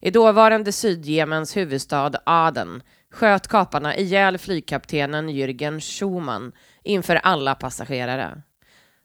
I 0.00 0.10
dåvarande 0.10 0.72
Sydjemens 0.72 1.56
huvudstad 1.56 2.12
Aden 2.26 2.82
sköt 3.10 3.48
kaparna 3.48 3.96
ihjäl 3.96 4.38
flygkaptenen 4.38 5.28
Jürgen 5.28 5.80
Schumann 5.80 6.52
inför 6.82 7.16
alla 7.16 7.54
passagerare. 7.54 8.42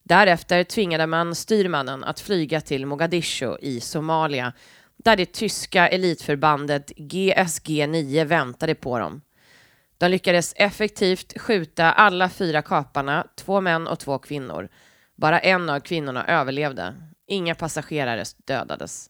Därefter 0.04 0.64
tvingade 0.64 1.08
man 1.08 1.36
styrmannen 1.36 2.04
att 2.04 2.20
flyga 2.20 2.62
till 2.62 2.86
Mogadishu 2.86 3.58
i 3.62 3.80
Somalia 3.80 4.54
där 4.98 5.16
det 5.16 5.34
tyska 5.34 5.88
elitförbandet 5.88 6.92
GSG 6.96 7.90
9 7.90 8.26
väntade 8.26 8.76
på 8.76 9.00
dem. 9.00 9.22
De 9.98 10.08
lyckades 10.08 10.54
effektivt 10.56 11.42
skjuta 11.42 11.92
alla 11.92 12.30
fyra 12.30 12.62
kaparna, 12.62 13.28
två 13.36 13.62
män 13.62 13.88
och 13.88 14.00
två 14.00 14.20
kvinnor. 14.20 14.70
Bara 15.16 15.40
en 15.40 15.70
av 15.70 15.80
kvinnorna 15.80 16.28
överlevde. 16.28 16.96
Inga 17.28 17.56
passagerare 17.56 18.24
dödades. 18.46 19.10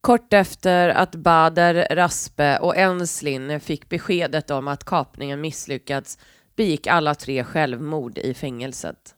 Kort 0.00 0.32
efter 0.32 0.88
att 0.88 1.14
Bader, 1.14 1.86
Raspe 1.90 2.58
och 2.58 2.76
Enslin 2.76 3.60
fick 3.60 3.88
beskedet 3.88 4.50
om 4.50 4.68
att 4.68 4.84
kapningen 4.84 5.40
misslyckats 5.40 6.18
begick 6.56 6.86
alla 6.86 7.14
tre 7.14 7.44
självmord 7.44 8.18
i 8.18 8.34
fängelset. 8.34 9.14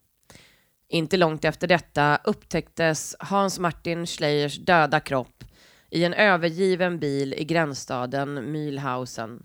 Inte 0.88 1.16
långt 1.16 1.44
efter 1.44 1.66
detta 1.66 2.18
upptäcktes 2.24 3.16
Hans 3.18 3.58
Martin 3.58 4.06
Schleiers 4.06 4.58
döda 4.58 5.00
kropp 5.00 5.44
i 5.90 6.04
en 6.04 6.14
övergiven 6.14 6.98
bil 6.98 7.34
i 7.34 7.44
gränsstaden 7.44 8.38
Mühlhausen. 8.38 9.42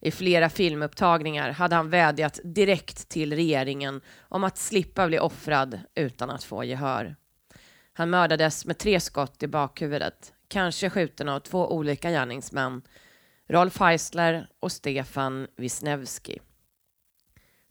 I 0.00 0.10
flera 0.10 0.48
filmupptagningar 0.48 1.50
hade 1.50 1.76
han 1.76 1.90
vädjat 1.90 2.40
direkt 2.44 3.08
till 3.08 3.36
regeringen 3.36 4.00
om 4.20 4.44
att 4.44 4.58
slippa 4.58 5.06
bli 5.06 5.18
offrad 5.18 5.80
utan 5.94 6.30
att 6.30 6.44
få 6.44 6.64
gehör. 6.64 7.16
Han 7.92 8.10
mördades 8.10 8.66
med 8.66 8.78
tre 8.78 9.00
skott 9.00 9.42
i 9.42 9.46
bakhuvudet, 9.46 10.32
kanske 10.56 10.90
skjuten 10.90 11.28
av 11.28 11.40
två 11.40 11.72
olika 11.72 12.10
gärningsmän, 12.10 12.82
Rolf 13.48 13.80
Heisler 13.80 14.48
och 14.60 14.72
Stefan 14.72 15.46
Wisniewski. 15.56 16.38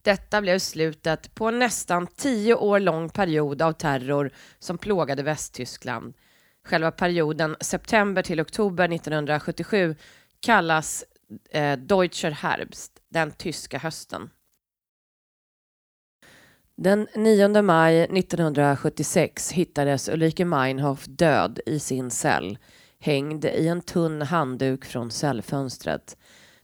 Detta 0.01 0.41
blev 0.41 0.59
slutet 0.59 1.35
på 1.35 1.47
en 1.47 1.59
nästan 1.59 2.07
tio 2.07 2.55
år 2.55 2.79
lång 2.79 3.09
period 3.09 3.61
av 3.61 3.73
terror 3.73 4.31
som 4.59 4.77
plågade 4.77 5.23
Västtyskland. 5.23 6.13
Själva 6.63 6.91
perioden 6.91 7.55
september 7.61 8.21
till 8.21 8.41
oktober 8.41 8.93
1977 8.93 9.95
kallas 10.39 11.03
eh, 11.51 11.77
Deutscher 11.77 12.31
Herbst, 12.31 12.91
den 13.09 13.31
tyska 13.31 13.77
hösten. 13.77 14.29
Den 16.77 17.07
9 17.15 17.61
maj 17.61 18.03
1976 18.03 19.51
hittades 19.51 20.09
Ulrike 20.09 20.45
Meinhof 20.45 21.05
död 21.07 21.59
i 21.65 21.79
sin 21.79 22.11
cell, 22.11 22.57
hängd 22.99 23.45
i 23.45 23.67
en 23.67 23.81
tunn 23.81 24.21
handduk 24.21 24.85
från 24.85 25.11
cellfönstret. 25.11 26.17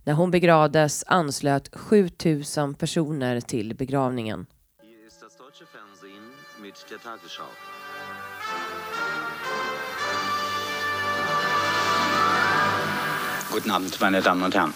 När 0.03 0.13
hon 0.13 0.31
begravdes 0.31 1.03
anslöt 1.07 1.75
7000 1.75 2.73
personer 2.73 3.41
till 3.41 3.75
begravningen. 3.75 4.45
Guten 13.53 13.71
Abend, 13.71 13.97
meine 14.01 14.21
Damen 14.21 14.43
und 14.43 14.55
Herren. 14.55 14.73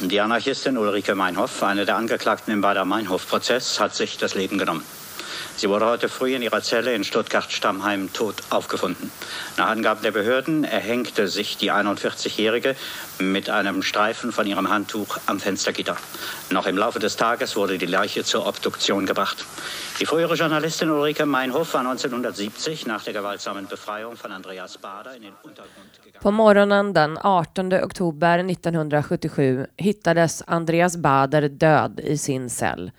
Die 0.00 0.20
Anarchistin 0.20 0.78
Ulrike 0.78 1.16
Meinhoff, 1.16 1.60
eine 1.64 1.84
der 1.84 1.96
Angeklagten 1.96 2.52
im 2.52 2.60
Bader-Meinhof-Prozess, 2.60 3.80
hat 3.80 3.96
sich 3.96 4.16
das 4.16 4.36
Leben 4.36 4.56
genommen. 4.56 4.84
Sie 5.56 5.68
wurde 5.68 5.86
heute 5.86 6.08
früh 6.08 6.34
in 6.34 6.42
ihrer 6.42 6.62
Zelle 6.62 6.94
in 6.94 7.04
Stuttgart-Stammheim 7.04 8.12
tot 8.12 8.36
aufgefunden. 8.50 9.10
Nach 9.56 9.68
Angaben 9.68 10.02
der 10.02 10.12
Behörden 10.12 10.64
erhängte 10.64 11.28
sich 11.28 11.56
die 11.56 11.72
41-Jährige 11.72 12.76
mit 13.18 13.50
einem 13.50 13.82
Streifen 13.82 14.32
von 14.32 14.46
ihrem 14.46 14.68
Handtuch 14.68 15.18
am 15.26 15.40
Fenstergitter. 15.40 15.96
Noch 16.50 16.66
im 16.66 16.76
Laufe 16.78 16.98
des 16.98 17.16
Tages 17.16 17.56
wurde 17.56 17.78
die 17.78 17.86
Leiche 17.86 18.24
zur 18.24 18.46
Obduktion 18.46 19.06
gebracht. 19.06 19.44
Die 20.00 20.06
frühere 20.06 20.34
Journalistin 20.34 20.90
Ulrike 20.90 21.26
Meinhof 21.26 21.74
war 21.74 21.80
1970 21.80 22.86
nach 22.86 23.02
der 23.02 23.14
gewaltsamen 23.14 23.66
Befreiung 23.66 24.16
von 24.16 24.30
Andreas 24.30 24.78
Bader 24.78 25.16
in 25.16 25.22
den 25.22 25.34
Untergrund 25.42 25.92
gegangen. 26.04 26.22
På 26.22 26.30
morgonen 26.30 26.94
den 26.94 27.18
18 27.18 27.72
oktober 27.82 28.28
1977 28.28 29.68
hittades 29.76 30.42
Andreas 30.46 31.02
Bader 31.02 31.48
död 31.48 32.00
i 32.00 32.16
sin 32.16 32.48
cell. 32.48 32.92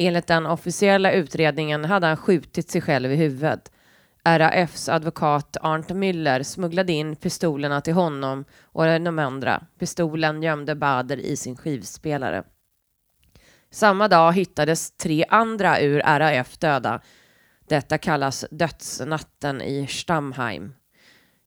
Enligt 0.00 0.26
den 0.26 0.46
officiella 0.46 1.12
utredningen 1.12 1.84
hade 1.84 2.06
han 2.06 2.16
skjutit 2.16 2.70
sig 2.70 2.80
själv 2.80 3.12
i 3.12 3.16
huvudet. 3.16 3.72
RAFs 4.24 4.88
advokat 4.88 5.56
Arndt 5.60 5.90
Müller 5.90 6.42
smugglade 6.42 6.92
in 6.92 7.16
pistolerna 7.16 7.80
till 7.80 7.94
honom 7.94 8.44
och 8.62 8.84
de 8.84 9.18
andra. 9.18 9.62
Pistolen 9.78 10.42
gömde 10.42 10.74
Bader 10.74 11.16
i 11.16 11.36
sin 11.36 11.56
skivspelare. 11.56 12.42
Samma 13.70 14.08
dag 14.08 14.32
hittades 14.32 14.96
tre 14.96 15.24
andra 15.28 15.80
ur 15.80 16.00
RAF 16.00 16.58
döda. 16.58 17.00
Detta 17.68 17.98
kallas 17.98 18.44
dödsnatten 18.50 19.62
i 19.62 19.86
Stammheim. 19.86 20.72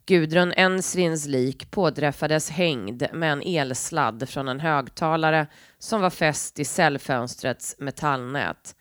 Gudrun 0.05 0.53
Ensrins 0.55 1.27
lik 1.27 1.71
påträffades 1.71 2.49
hängd 2.49 3.03
med 3.13 3.31
en 3.31 3.41
elsladd 3.41 4.29
från 4.29 4.47
en 4.47 4.59
högtalare 4.59 5.47
som 5.81 6.01
var 6.01 6.09
fäst 6.09 6.59
i 6.59 6.65
cellfönstrets 6.65 7.75
metallnät. 7.79 8.75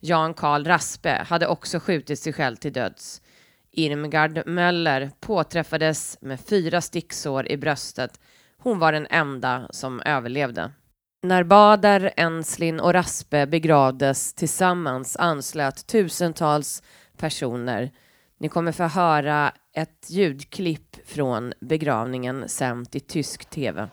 Jan 0.00 0.34
Karl 0.34 0.64
Raspe 0.64 1.26
hade 1.28 1.46
också 1.46 1.80
skjutit 1.80 2.18
sig 2.18 2.32
själv 2.32 2.56
till 2.56 2.72
döds. 2.72 3.22
Irmgard 3.70 4.46
Möller 4.46 5.10
påträffades 5.20 6.18
med 6.20 6.40
fyra 6.40 6.80
sticksår 6.80 7.48
i 7.48 7.56
bröstet. 7.56 8.20
Hon 8.58 8.78
var 8.78 8.92
den 8.92 9.06
enda 9.10 9.66
som 9.70 10.00
överlevde. 10.00 10.72
När 11.22 11.44
Bader, 11.44 12.12
Enslin 12.16 12.80
och 12.80 12.92
Raspe 12.92 13.46
begravdes 13.46 14.34
tillsammans 14.34 15.16
anslöt 15.16 15.86
tusentals 15.86 16.82
personer. 17.16 17.90
Ni 18.38 18.48
kommer 18.48 18.72
få 18.72 18.84
höra 18.84 19.52
ett 19.74 20.06
ljudklipp 20.10 20.96
från 21.08 21.52
begravningen 21.60 22.48
sänt 22.48 22.94
i 22.94 23.00
tysk 23.00 23.50
tv. 23.50 23.88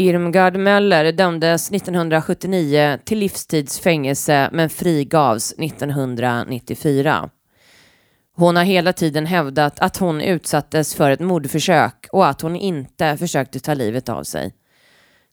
Irmgard 0.00 0.56
Möller 0.56 1.12
dömdes 1.12 1.72
1979 1.72 2.98
till 3.04 3.18
livstidsfängelse 3.18 4.48
men 4.52 4.70
frigavs 4.70 5.52
1994. 5.52 7.30
Hon 8.36 8.56
har 8.56 8.64
hela 8.64 8.92
tiden 8.92 9.26
hävdat 9.26 9.80
att 9.80 9.96
hon 9.96 10.20
utsattes 10.20 10.94
för 10.94 11.10
ett 11.10 11.20
mordförsök 11.20 12.06
och 12.12 12.26
att 12.26 12.40
hon 12.40 12.56
inte 12.56 13.16
försökte 13.16 13.60
ta 13.60 13.74
livet 13.74 14.08
av 14.08 14.22
sig. 14.22 14.54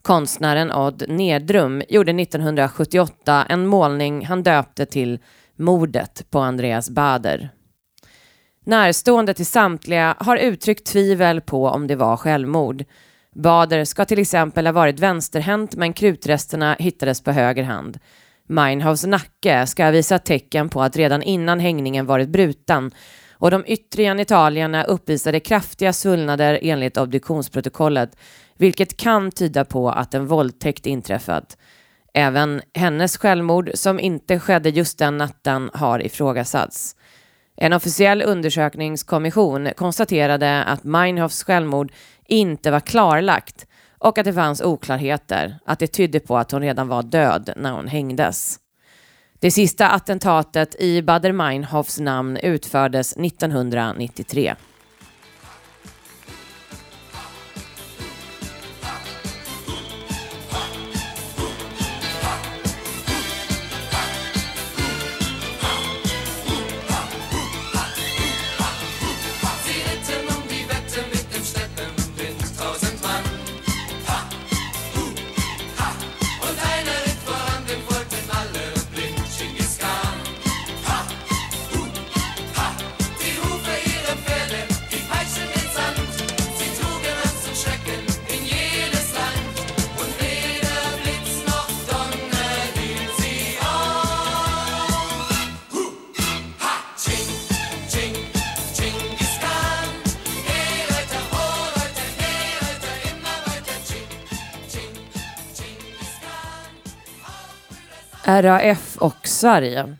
Konstnären 0.01 0.71
Odd 0.71 1.03
Nedrum 1.07 1.83
gjorde 1.89 2.11
1978 2.11 3.45
en 3.49 3.67
målning 3.67 4.25
han 4.25 4.43
döpte 4.43 4.85
till 4.85 5.19
Mordet 5.55 6.25
på 6.29 6.39
Andreas 6.39 6.89
Bader. 6.89 7.49
Närstående 8.65 9.33
till 9.33 9.45
samtliga 9.45 10.15
har 10.19 10.37
uttryckt 10.37 10.85
tvivel 10.85 11.41
på 11.41 11.67
om 11.67 11.87
det 11.87 11.95
var 11.95 12.17
självmord 12.17 12.85
Bader 13.37 13.85
ska 13.85 14.05
till 14.05 14.19
exempel 14.19 14.65
ha 14.65 14.73
varit 14.73 14.99
vänsterhänt 14.99 15.75
men 15.75 15.93
krutresterna 15.93 16.75
hittades 16.79 17.21
på 17.21 17.31
höger 17.31 17.63
hand. 17.63 17.99
Meinhofs 18.47 19.05
nacke 19.05 19.67
ska 19.67 19.83
ha 19.83 19.91
visat 19.91 20.25
tecken 20.25 20.69
på 20.69 20.81
att 20.81 20.97
redan 20.97 21.21
innan 21.21 21.59
hängningen 21.59 22.05
varit 22.05 22.29
bruten 22.29 22.91
och 23.31 23.51
de 23.51 23.63
yttre 23.67 24.03
genitalierna 24.03 24.83
uppvisade 24.83 25.39
kraftiga 25.39 25.93
svullnader 25.93 26.59
enligt 26.61 26.97
obduktionsprotokollet 26.97 28.17
vilket 28.57 28.97
kan 28.97 29.31
tyda 29.31 29.65
på 29.65 29.89
att 29.89 30.13
en 30.13 30.27
våldtäkt 30.27 30.85
inträffat. 30.85 31.57
Även 32.13 32.61
hennes 32.73 33.17
självmord, 33.17 33.71
som 33.73 33.99
inte 33.99 34.39
skedde 34.39 34.69
just 34.69 34.99
den 34.99 35.17
natten, 35.17 35.69
har 35.73 36.05
ifrågasatts. 36.05 36.95
En 37.59 37.73
officiell 37.73 38.21
undersökningskommission 38.21 39.69
konstaterade 39.75 40.63
att 40.63 40.83
Meinhofs 40.83 41.43
självmord 41.43 41.91
inte 42.27 42.71
var 42.71 42.79
klarlagt 42.79 43.67
och 43.99 44.17
att 44.17 44.25
det 44.25 44.33
fanns 44.33 44.61
oklarheter, 44.61 45.59
att 45.65 45.79
det 45.79 45.87
tydde 45.87 46.19
på 46.19 46.37
att 46.37 46.51
hon 46.51 46.61
redan 46.61 46.87
var 46.87 47.03
död 47.03 47.53
när 47.55 47.71
hon 47.71 47.87
hängdes. 47.87 48.59
Det 49.39 49.51
sista 49.51 49.89
attentatet 49.89 50.75
i 50.79 51.01
Bader 51.01 51.31
Meinhofs 51.31 51.99
namn 51.99 52.37
utfördes 52.37 53.17
1993. 53.17 54.55
RAF 108.41 108.97
och 108.97 109.27
Sverige. 109.27 109.95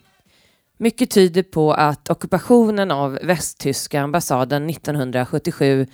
Mycket 0.77 1.11
tyder 1.11 1.43
på 1.43 1.73
att 1.73 2.09
ockupationen 2.09 2.91
av 2.91 3.19
västtyska 3.23 4.01
ambassaden 4.01 4.69
1977 4.69 5.88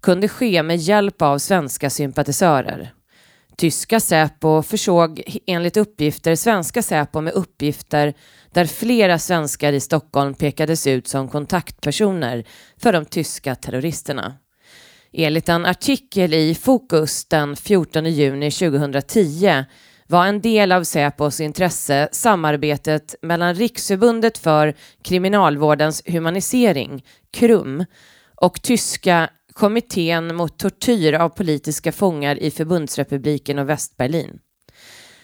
kunde 0.00 0.28
ske 0.28 0.62
med 0.62 0.76
hjälp 0.76 1.22
av 1.22 1.38
svenska 1.38 1.90
sympatisörer. 1.90 2.94
Tyska 3.56 4.00
Säpo 4.00 4.62
försåg 4.62 5.22
enligt 5.46 5.76
uppgifter 5.76 6.36
svenska 6.36 6.82
Säpo 6.82 7.20
med 7.20 7.32
uppgifter 7.32 8.14
där 8.52 8.64
flera 8.64 9.18
svenskar 9.18 9.72
i 9.72 9.80
Stockholm 9.80 10.34
pekades 10.34 10.86
ut 10.86 11.08
som 11.08 11.28
kontaktpersoner 11.28 12.44
för 12.76 12.92
de 12.92 13.04
tyska 13.04 13.54
terroristerna. 13.54 14.34
Enligt 15.12 15.48
en 15.48 15.66
artikel 15.66 16.34
i 16.34 16.54
Fokus 16.54 17.24
den 17.24 17.56
14 17.56 18.04
juni 18.04 18.50
2010 18.50 19.64
var 20.06 20.26
en 20.26 20.40
del 20.40 20.72
av 20.72 20.84
Säpos 20.84 21.40
intresse 21.40 22.08
samarbetet 22.12 23.14
mellan 23.22 23.54
Riksförbundet 23.54 24.38
för 24.38 24.74
kriminalvårdens 25.02 26.02
humanisering, 26.06 27.04
KRUM, 27.36 27.84
och 28.36 28.62
tyska 28.62 29.30
kommittén 29.52 30.36
mot 30.36 30.58
tortyr 30.58 31.12
av 31.12 31.28
politiska 31.28 31.92
fångar 31.92 32.36
i 32.42 32.50
Förbundsrepubliken 32.50 33.58
och 33.58 33.68
Västberlin. 33.68 34.38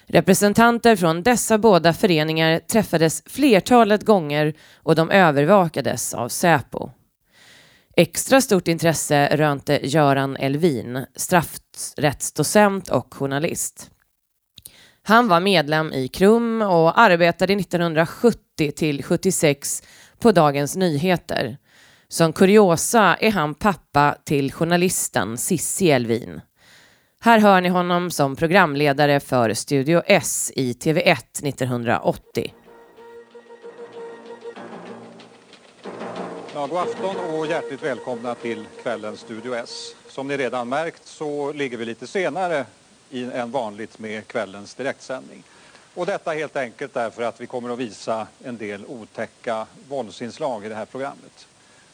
Representanter 0.06 0.96
från 0.96 1.22
dessa 1.22 1.58
båda 1.58 1.92
föreningar 1.92 2.58
träffades 2.58 3.22
flertalet 3.26 4.04
gånger 4.04 4.54
och 4.76 4.94
de 4.94 5.10
övervakades 5.10 6.14
av 6.14 6.28
Säpo. 6.28 6.90
Extra 7.96 8.40
stort 8.40 8.68
intresse 8.68 9.36
rönte 9.36 9.80
Göran 9.82 10.36
Elvin, 10.36 11.06
straffrättsdocent 11.16 12.88
och 12.88 13.14
journalist. 13.14 13.90
Han 15.02 15.28
var 15.28 15.40
medlem 15.40 15.92
i 15.92 16.08
KRUM 16.08 16.62
och 16.62 16.98
arbetade 16.98 17.52
1970 17.52 18.70
till 18.76 19.02
76 19.02 19.82
på 20.18 20.32
Dagens 20.32 20.76
Nyheter. 20.76 21.56
Som 22.08 22.32
kuriosa 22.32 23.16
är 23.20 23.30
han 23.30 23.54
pappa 23.54 24.16
till 24.24 24.52
journalisten 24.52 25.38
Cissi 25.38 25.90
Elvin. 25.90 26.40
Här 27.20 27.38
hör 27.38 27.60
ni 27.60 27.68
honom 27.68 28.10
som 28.10 28.36
programledare 28.36 29.20
för 29.20 29.54
Studio 29.54 30.02
S 30.06 30.52
i 30.56 30.72
TV1 30.72 31.16
1980. 31.42 32.54
Ja, 36.54 36.66
god 36.66 36.78
afton 36.78 37.16
och 37.16 37.46
hjärtligt 37.46 37.82
välkomna 37.82 38.34
till 38.34 38.64
kvällens 38.82 39.20
Studio 39.20 39.54
S. 39.54 39.94
Som 40.08 40.28
ni 40.28 40.36
redan 40.36 40.68
märkt 40.68 41.06
så 41.06 41.52
ligger 41.52 41.76
vi 41.76 41.84
lite 41.84 42.06
senare 42.06 42.66
än 43.12 43.50
vanligt 43.50 43.98
med 43.98 44.26
kvällens 44.26 44.74
direktsändning. 44.74 45.42
Och 45.94 46.06
detta 46.06 46.30
helt 46.30 46.56
enkelt 46.56 46.94
därför 46.94 47.22
att 47.22 47.40
vi 47.40 47.46
kommer 47.46 47.70
att 47.70 47.78
visa 47.78 48.26
en 48.44 48.56
del 48.56 48.84
otäcka 48.86 49.66
våldsinslag 49.88 50.66
i 50.66 50.68
det 50.68 50.74
här 50.74 50.84
programmet. 50.84 51.46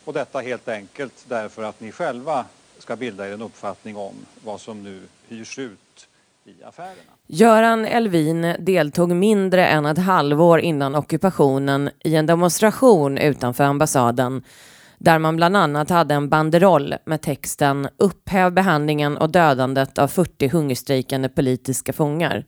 Och 0.04 0.12
detta 0.12 0.40
helt 0.40 0.68
enkelt 0.68 1.24
därför 1.28 1.62
att 1.62 1.80
ni 1.80 1.92
själva 1.92 2.44
ska 2.78 2.96
bilda 2.96 3.28
er 3.28 3.32
en 3.32 3.42
uppfattning 3.42 3.96
om 3.96 4.14
vad 4.44 4.60
som 4.60 4.82
nu 4.82 5.02
hyrs 5.28 5.58
ut 5.58 6.08
i 6.44 6.64
affärerna. 6.64 7.12
Göran 7.26 7.84
Elvin 7.84 8.54
deltog 8.58 9.10
mindre 9.10 9.66
än 9.66 9.86
ett 9.86 9.98
halvår 9.98 10.60
innan 10.60 10.94
ockupationen 10.94 11.90
i 12.04 12.16
en 12.16 12.26
demonstration 12.26 13.18
utanför 13.18 13.64
ambassaden 13.64 14.42
där 14.98 15.18
man 15.18 15.36
bland 15.36 15.56
annat 15.56 15.90
hade 15.90 16.14
en 16.14 16.28
banderoll 16.28 16.94
med 17.06 17.22
texten 17.22 17.88
Upphäv 17.96 18.52
behandlingen 18.52 19.16
och 19.16 19.30
dödandet 19.30 19.98
av 19.98 20.08
40 20.08 20.48
hungerstrejkande 20.48 21.28
politiska 21.28 21.92
fångar. 21.92 22.44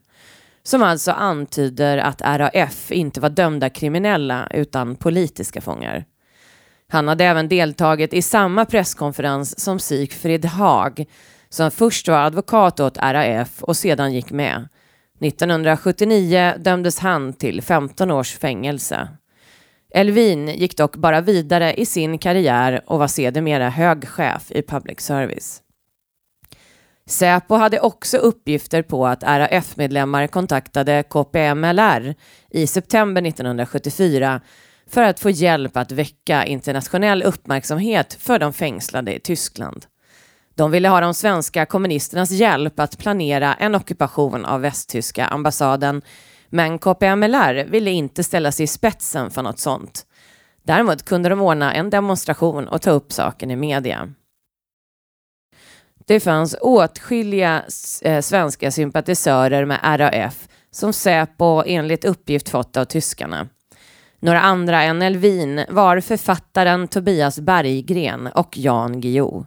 Som 0.62 0.82
alltså 0.82 1.12
antyder 1.12 1.98
att 1.98 2.20
RAF 2.20 2.92
inte 2.92 3.20
var 3.20 3.28
dömda 3.28 3.70
kriminella 3.70 4.48
utan 4.50 4.96
politiska 4.96 5.60
fångar. 5.60 6.04
Han 6.88 7.08
hade 7.08 7.24
även 7.24 7.48
deltagit 7.48 8.14
i 8.14 8.22
samma 8.22 8.64
presskonferens 8.64 9.60
som 9.60 9.78
Sigfrid 9.78 10.44
Haag 10.44 11.04
som 11.48 11.70
först 11.70 12.08
var 12.08 12.18
advokat 12.18 12.80
åt 12.80 12.98
RAF 12.98 13.62
och 13.62 13.76
sedan 13.76 14.12
gick 14.12 14.30
med. 14.30 14.68
1979 15.20 16.54
dömdes 16.58 16.98
han 16.98 17.32
till 17.32 17.62
15 17.62 18.10
års 18.10 18.38
fängelse. 18.38 19.08
Elvin 19.94 20.48
gick 20.48 20.76
dock 20.76 20.96
bara 20.96 21.20
vidare 21.20 21.74
i 21.74 21.86
sin 21.86 22.18
karriär 22.18 22.82
och 22.86 22.98
var 22.98 23.08
sedermera 23.08 23.68
hög 23.68 24.08
chef 24.08 24.50
i 24.50 24.62
public 24.62 25.00
service. 25.00 25.62
Säpo 27.06 27.54
hade 27.54 27.80
också 27.80 28.16
uppgifter 28.16 28.82
på 28.82 29.06
att 29.06 29.22
RAF-medlemmar 29.22 30.26
kontaktade 30.26 31.02
KPMLR 31.02 32.14
i 32.50 32.66
september 32.66 33.22
1974 33.22 34.40
för 34.86 35.02
att 35.02 35.20
få 35.20 35.30
hjälp 35.30 35.76
att 35.76 35.92
väcka 35.92 36.44
internationell 36.44 37.22
uppmärksamhet 37.22 38.14
för 38.20 38.38
de 38.38 38.52
fängslade 38.52 39.14
i 39.14 39.20
Tyskland. 39.20 39.86
De 40.54 40.70
ville 40.70 40.88
ha 40.88 41.00
de 41.00 41.14
svenska 41.14 41.66
kommunisternas 41.66 42.30
hjälp 42.30 42.80
att 42.80 42.98
planera 42.98 43.54
en 43.54 43.74
ockupation 43.74 44.44
av 44.44 44.60
västtyska 44.60 45.26
ambassaden 45.26 46.02
men 46.50 46.78
KPMLR 46.78 47.64
ville 47.64 47.90
inte 47.90 48.24
ställa 48.24 48.52
sig 48.52 48.64
i 48.64 48.66
spetsen 48.66 49.30
för 49.30 49.42
något 49.42 49.58
sånt. 49.58 50.06
Däremot 50.62 51.04
kunde 51.04 51.28
de 51.28 51.40
ordna 51.40 51.74
en 51.74 51.90
demonstration 51.90 52.68
och 52.68 52.82
ta 52.82 52.90
upp 52.90 53.12
saken 53.12 53.50
i 53.50 53.56
media. 53.56 54.08
Det 56.06 56.20
fanns 56.20 56.56
åtskilliga 56.60 57.62
eh, 58.02 58.20
svenska 58.20 58.70
sympatisörer 58.70 59.64
med 59.64 59.80
RAF 59.82 60.48
som 60.70 60.92
Säpo 60.92 61.62
enligt 61.66 62.04
uppgift 62.04 62.48
fått 62.48 62.76
av 62.76 62.84
tyskarna. 62.84 63.48
Några 64.20 64.40
andra 64.40 64.82
än 64.82 65.02
Elvin 65.02 65.64
var 65.68 66.00
författaren 66.00 66.88
Tobias 66.88 67.40
Berggren 67.40 68.26
och 68.26 68.58
Jan 68.58 69.00
Guillou. 69.00 69.44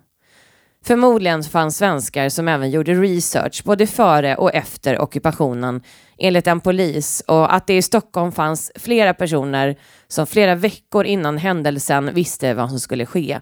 Förmodligen 0.86 1.44
fanns 1.44 1.78
svenskar 1.78 2.30
som 2.30 2.48
även 2.48 2.72
gjorde 2.72 2.94
research 2.94 3.62
både 3.66 3.88
före 3.88 4.36
och 4.36 4.54
efter 4.54 5.02
ockupationen 5.02 5.82
enligt 6.18 6.48
en 6.48 6.60
polis 6.60 7.24
och 7.28 7.54
att 7.54 7.68
det 7.68 7.78
i 7.78 7.82
Stockholm 7.82 8.32
fanns 8.32 8.72
flera 8.76 9.14
personer 9.14 9.76
som 10.08 10.28
flera 10.28 10.56
veckor 10.56 11.06
innan 11.06 11.38
händelsen 11.38 12.14
visste 12.14 12.54
vad 12.54 12.70
som 12.70 12.80
skulle 12.80 13.06
ske. 13.06 13.40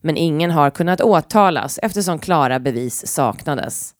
Men 0.00 0.16
ingen 0.16 0.50
har 0.50 0.70
kunnat 0.70 1.00
åtalas 1.00 1.78
eftersom 1.82 2.18
klara 2.18 2.60
bevis 2.60 3.06
saknades. 3.06 3.94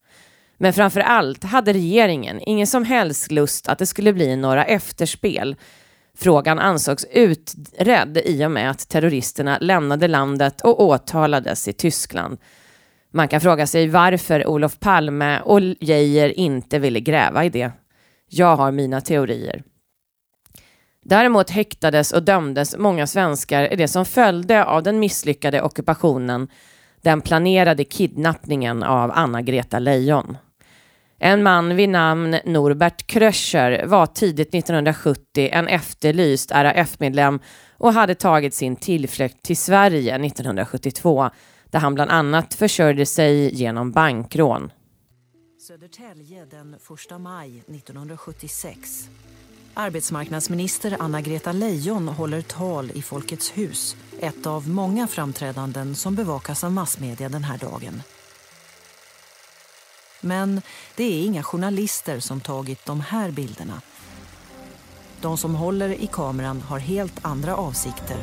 Men 0.59 0.72
framför 0.72 1.01
allt 1.01 1.45
hade 1.45 1.72
regeringen 1.72 2.40
ingen 2.40 2.66
som 2.66 2.84
helst 2.84 3.30
lust 3.30 3.68
att 3.68 3.78
det 3.78 3.86
skulle 3.86 4.12
bli 4.12 4.36
några 4.36 4.64
efterspel. 4.64 5.57
Frågan 6.18 6.59
ansågs 6.59 7.07
utredd 7.12 8.18
i 8.24 8.45
och 8.47 8.51
med 8.51 8.70
att 8.70 8.88
terroristerna 8.88 9.59
lämnade 9.61 10.09
landet 10.09 10.61
och 10.61 10.82
åtalades 10.82 11.68
i 11.68 11.72
Tyskland. 11.72 12.38
Man 13.15 13.29
kan 13.29 13.41
fråga 13.41 13.67
sig 13.67 13.89
varför 13.89 14.47
Olof 14.47 14.81
Palme 14.81 15.41
och 15.41 15.61
Geijer 15.81 16.39
inte 16.39 16.79
ville 16.79 17.01
gräva 17.01 17.45
i 17.45 17.49
det. 17.49 17.73
Jag 18.29 18.57
har 18.57 18.73
mina 18.73 19.01
teorier. 19.01 19.63
Däremot 21.05 21.51
häktades 21.51 22.13
och 22.13 22.23
dömdes 22.23 22.77
många 22.79 23.07
svenskar 23.07 23.73
i 23.73 23.77
det 23.77 23.89
som 23.89 24.05
följde 24.05 24.65
av 24.65 24.83
den 24.83 24.99
misslyckade 24.99 25.63
ockupationen, 25.63 26.49
den 27.03 27.21
planerade 27.21 27.85
kidnappningen 27.85 28.83
av 28.83 29.11
Anna-Greta 29.15 29.79
Leijon. 29.79 30.37
En 31.19 31.43
man 31.43 31.77
vid 31.77 31.89
namn 31.89 32.37
Norbert 32.45 33.07
Kröcher 33.07 33.87
var 33.87 34.07
tidigt 34.07 34.55
1970 34.55 35.49
en 35.53 35.69
efterlyst 35.69 36.51
RAF-medlem 36.51 37.41
och 37.79 37.93
hade 37.93 38.15
tagit 38.15 38.55
sin 38.55 38.77
tillflykt 38.77 39.43
till 39.43 39.57
Sverige 39.57 40.27
1972 40.27 41.31
där 41.73 41.79
han 41.79 41.95
bland 41.95 42.11
annat 42.11 42.55
försörjde 42.55 43.07
sig 43.07 43.55
genom 43.55 43.93
bankrån. 43.93 44.70
Södertälje 45.68 46.45
den 46.45 46.75
1 46.75 47.20
maj 47.20 47.59
1976. 47.59 49.09
Arbetsmarknadsminister 49.75 50.97
Anna-Greta 50.99 51.53
Leijon 51.53 52.09
håller 52.09 52.43
tal 52.43 52.91
i 52.95 53.03
Folkets 53.03 53.51
hus. 53.57 53.97
Ett 54.20 54.47
av 54.47 54.68
många 54.68 55.07
framträdanden 55.07 55.95
som 55.95 56.14
bevakas 56.14 56.64
av 56.64 56.73
massmedia 56.73 57.29
den 57.29 57.45
här 57.45 57.59
dagen. 57.59 58.03
Men 60.20 60.62
det 60.97 61.05
är 61.05 61.25
inga 61.25 61.43
journalister 61.43 62.20
som 62.20 62.41
tagit 62.41 62.87
de 62.87 63.01
här 63.01 63.31
bilderna. 63.31 63.83
De 65.20 65.39
som 65.39 65.55
håller 65.55 65.89
i 65.89 66.07
kameran 66.07 66.61
har 66.61 66.79
helt 66.79 67.25
andra 67.25 67.57
avsikter. 67.57 68.18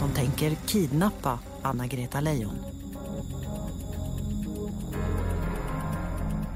De 0.00 0.10
tänker 0.10 0.56
kidnappa 0.66 1.38
Anna-Greta 1.68 2.20
Leijon. 2.20 2.58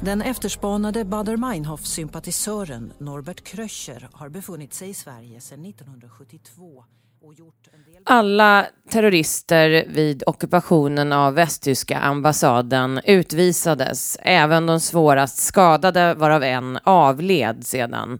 Den 0.00 0.22
efterspanade 0.22 1.04
Baader-Meinhof-sympatisören 1.04 2.92
Norbert 2.98 3.44
Kröcher 3.44 4.08
har 4.12 4.28
befunnit 4.28 4.74
sig 4.74 4.88
i 4.88 4.94
Sverige 4.94 5.40
sedan 5.40 5.64
1972 5.66 6.84
och 7.22 7.34
gjort 7.34 7.68
en 7.72 7.92
del... 7.92 8.02
Alla 8.04 8.66
terrorister 8.90 9.84
vid 9.88 10.22
ockupationen 10.26 11.12
av 11.12 11.34
västtyska 11.34 11.98
ambassaden 11.98 13.00
utvisades, 13.04 14.18
även 14.22 14.66
de 14.66 14.80
svårast 14.80 15.38
skadade 15.38 16.14
varav 16.14 16.42
en 16.42 16.78
avled 16.84 17.66
sedan. 17.66 18.18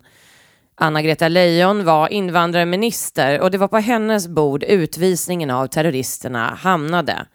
Anna-Greta 0.83 1.29
Leijon 1.29 1.85
var 1.85 2.13
invandrarminister 2.13 3.41
och 3.41 3.51
det 3.51 3.59
var 3.59 3.69
på 3.69 3.79
hennes 3.79 4.29
bord 4.29 4.63
utvisningen 4.63 5.51
av 5.51 5.67
terroristerna 5.67 6.59
hamnade. 6.61 7.27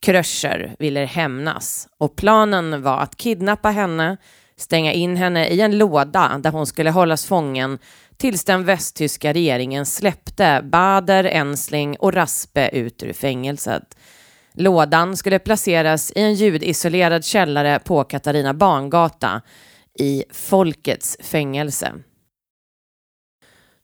Kröcher 0.00 0.76
ville 0.78 1.00
hämnas 1.00 1.88
och 1.98 2.16
planen 2.16 2.82
var 2.82 2.98
att 2.98 3.16
kidnappa 3.16 3.70
henne, 3.70 4.16
stänga 4.56 4.92
in 4.92 5.16
henne 5.16 5.48
i 5.48 5.60
en 5.60 5.78
låda 5.78 6.38
där 6.38 6.50
hon 6.50 6.66
skulle 6.66 6.90
hållas 6.90 7.26
fången 7.26 7.78
tills 8.16 8.44
den 8.44 8.64
västtyska 8.64 9.32
regeringen 9.32 9.86
släppte 9.86 10.60
Bader, 10.64 11.24
Ensling 11.24 11.96
och 11.96 12.14
Raspe 12.14 12.68
ut 12.68 13.02
ur 13.02 13.12
fängelset. 13.12 13.96
Lådan 14.52 15.16
skulle 15.16 15.38
placeras 15.38 16.12
i 16.16 16.20
en 16.20 16.34
ljudisolerad 16.34 17.24
källare 17.24 17.78
på 17.78 18.04
Katarina 18.04 18.54
Bangata 18.54 19.42
i 19.98 20.24
Folkets 20.32 21.16
fängelse. 21.20 21.92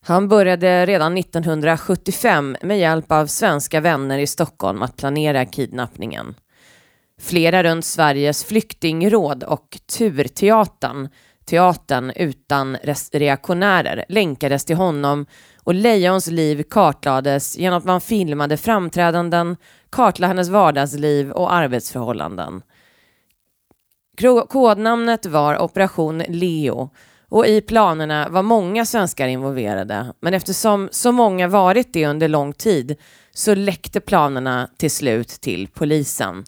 Han 0.02 0.28
började 0.28 0.86
redan 0.86 1.16
1975 1.18 2.56
med 2.62 2.78
hjälp 2.78 3.12
av 3.12 3.26
svenska 3.26 3.80
vänner 3.80 4.18
i 4.18 4.26
Stockholm 4.26 4.82
att 4.82 4.96
planera 4.96 5.46
kidnappningen. 5.46 6.34
Flera 7.20 7.62
runt 7.62 7.84
Sveriges 7.84 8.44
flyktingråd 8.44 9.44
och 9.44 9.78
Turteatern, 9.98 11.08
teatern 11.44 12.12
utan 12.16 12.76
reaktionärer, 13.12 14.04
länkades 14.08 14.64
till 14.64 14.76
honom 14.76 15.26
och 15.64 15.74
Lejons 15.74 16.26
liv 16.26 16.62
kartlades 16.70 17.58
genom 17.58 17.78
att 17.78 17.84
man 17.84 18.00
filmade 18.00 18.56
framträdanden, 18.56 19.56
kartlade 19.90 20.28
hennes 20.28 20.48
vardagsliv 20.48 21.30
och 21.30 21.52
arbetsförhållanden. 21.52 22.62
Kodnamnet 24.48 25.26
var 25.26 25.58
Operation 25.58 26.18
Leo 26.18 26.90
och 27.30 27.46
i 27.46 27.60
planerna 27.60 28.28
var 28.28 28.42
många 28.42 28.84
svenskar 28.84 29.28
involverade. 29.28 30.12
Men 30.20 30.34
eftersom 30.34 30.88
så 30.92 31.12
många 31.12 31.48
varit 31.48 31.92
det 31.92 32.06
under 32.06 32.28
lång 32.28 32.52
tid 32.52 32.96
så 33.32 33.54
läckte 33.54 34.00
planerna 34.00 34.68
till 34.76 34.90
slut 34.90 35.28
till 35.28 35.68
polisen. 35.68 36.44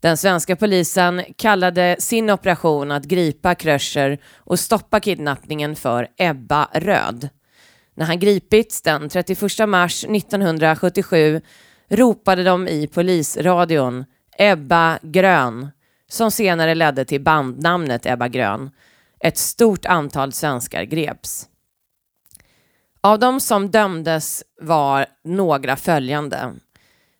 Den 0.00 0.16
svenska 0.16 0.56
polisen 0.56 1.22
kallade 1.36 1.96
sin 1.98 2.30
operation 2.30 2.90
att 2.90 3.04
gripa 3.04 3.54
Kröcher 3.54 4.18
och 4.36 4.58
stoppa 4.58 5.00
kidnappningen 5.00 5.76
för 5.76 6.08
Ebba 6.16 6.68
Röd. 6.72 7.28
När 7.94 8.06
han 8.06 8.18
gripits 8.18 8.82
den 8.82 9.08
31 9.08 9.68
mars 9.68 10.04
1977 10.04 11.40
ropade 11.88 12.44
de 12.44 12.68
i 12.68 12.86
polisradion 12.86 14.04
Ebba 14.38 14.98
Grön 15.02 15.68
som 16.08 16.30
senare 16.30 16.74
ledde 16.74 17.04
till 17.04 17.20
bandnamnet 17.20 18.06
Ebba 18.06 18.28
Grön 18.28 18.70
ett 19.20 19.38
stort 19.38 19.86
antal 19.86 20.32
svenskar 20.32 20.82
greps. 20.82 21.48
Av 23.00 23.18
de 23.18 23.40
som 23.40 23.70
dömdes 23.70 24.42
var 24.60 25.06
några 25.24 25.76
följande. 25.76 26.54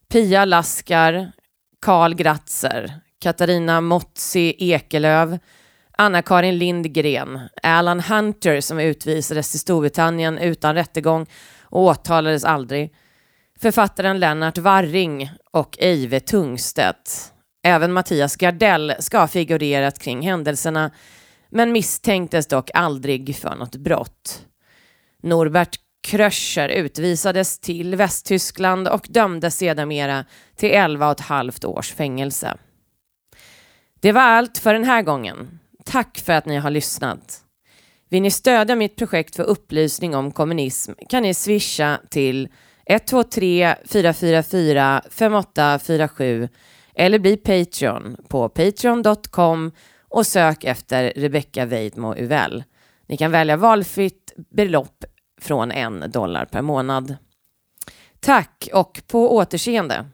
Pia 0.09 0.45
Laskar, 0.45 1.33
Karl 1.81 2.15
Gratzer, 2.15 3.01
Katarina 3.21 3.81
Motsi 3.81 4.55
Ekelöv, 4.59 5.39
Anna-Karin 5.99 6.59
Lindgren, 6.59 7.41
Alan 7.63 8.01
Hunter 8.01 8.61
som 8.61 8.79
utvisades 8.79 9.51
till 9.51 9.61
Storbritannien 9.61 10.39
utan 10.39 10.75
rättegång 10.75 11.27
och 11.63 11.83
åtalades 11.83 12.45
aldrig, 12.45 12.95
författaren 13.61 14.21
Lennart 14.21 14.59
Warring 14.59 15.31
och 15.53 15.79
Eive 15.81 16.21
Tungstedt. 16.21 17.33
Även 17.63 17.93
Mattias 17.93 18.37
Gardell 18.37 18.95
ska 18.99 19.19
ha 19.19 19.29
figurerat 19.29 19.99
kring 19.99 20.23
händelserna 20.23 20.91
men 21.51 21.73
misstänktes 21.73 22.47
dock 22.47 22.71
aldrig 22.75 23.37
för 23.37 23.55
något 23.55 23.77
brott. 23.77 24.47
Norbert 25.23 25.81
Kröscher 26.07 26.69
utvisades 26.69 27.59
till 27.59 27.97
Västtyskland 27.97 28.89
och 28.89 29.07
dömdes 29.09 29.57
sedermera 29.57 30.25
till 30.57 30.71
11 30.71 31.07
och 31.07 31.13
ett 31.13 31.21
halvt 31.21 31.65
års 31.65 31.93
fängelse. 31.93 32.57
Det 34.01 34.13
var 34.13 34.21
allt 34.21 34.59
för 34.59 34.73
den 34.73 34.85
här 34.85 35.03
gången. 35.03 35.59
Tack 35.85 36.19
för 36.19 36.33
att 36.33 36.47
ni 36.47 36.57
har 36.57 36.71
lyssnat. 36.71 37.41
Vill 38.09 38.23
ni 38.23 38.31
stödja 38.31 38.77
mitt 38.77 38.97
projekt 38.97 39.37
för 39.37 39.43
upplysning 39.43 40.15
om 40.15 40.33
kommunism 40.33 40.93
kan 41.09 41.23
ni 41.23 41.35
swisha 41.35 42.01
till 42.11 42.49
123 42.87 43.75
444 43.87 45.03
5847 45.11 46.49
eller 46.95 47.19
bli 47.19 47.37
Patreon 47.37 48.17
på 48.29 48.49
patreon.com 48.49 49.73
och 50.17 50.27
sök 50.27 50.65
efter 50.65 51.13
Rebecca 51.17 51.65
Weidmo 51.67 52.15
Uvell. 52.15 52.65
Ni 53.07 53.17
kan 53.17 53.31
välja 53.31 53.57
valfritt 53.57 54.33
belopp 54.37 55.05
från 55.41 55.73
en 55.73 56.11
dollar 56.11 56.45
per 56.45 56.63
månad. 56.63 57.17
Tack 58.21 58.69
och 58.73 59.03
på 59.07 59.37
återseende. 59.37 60.07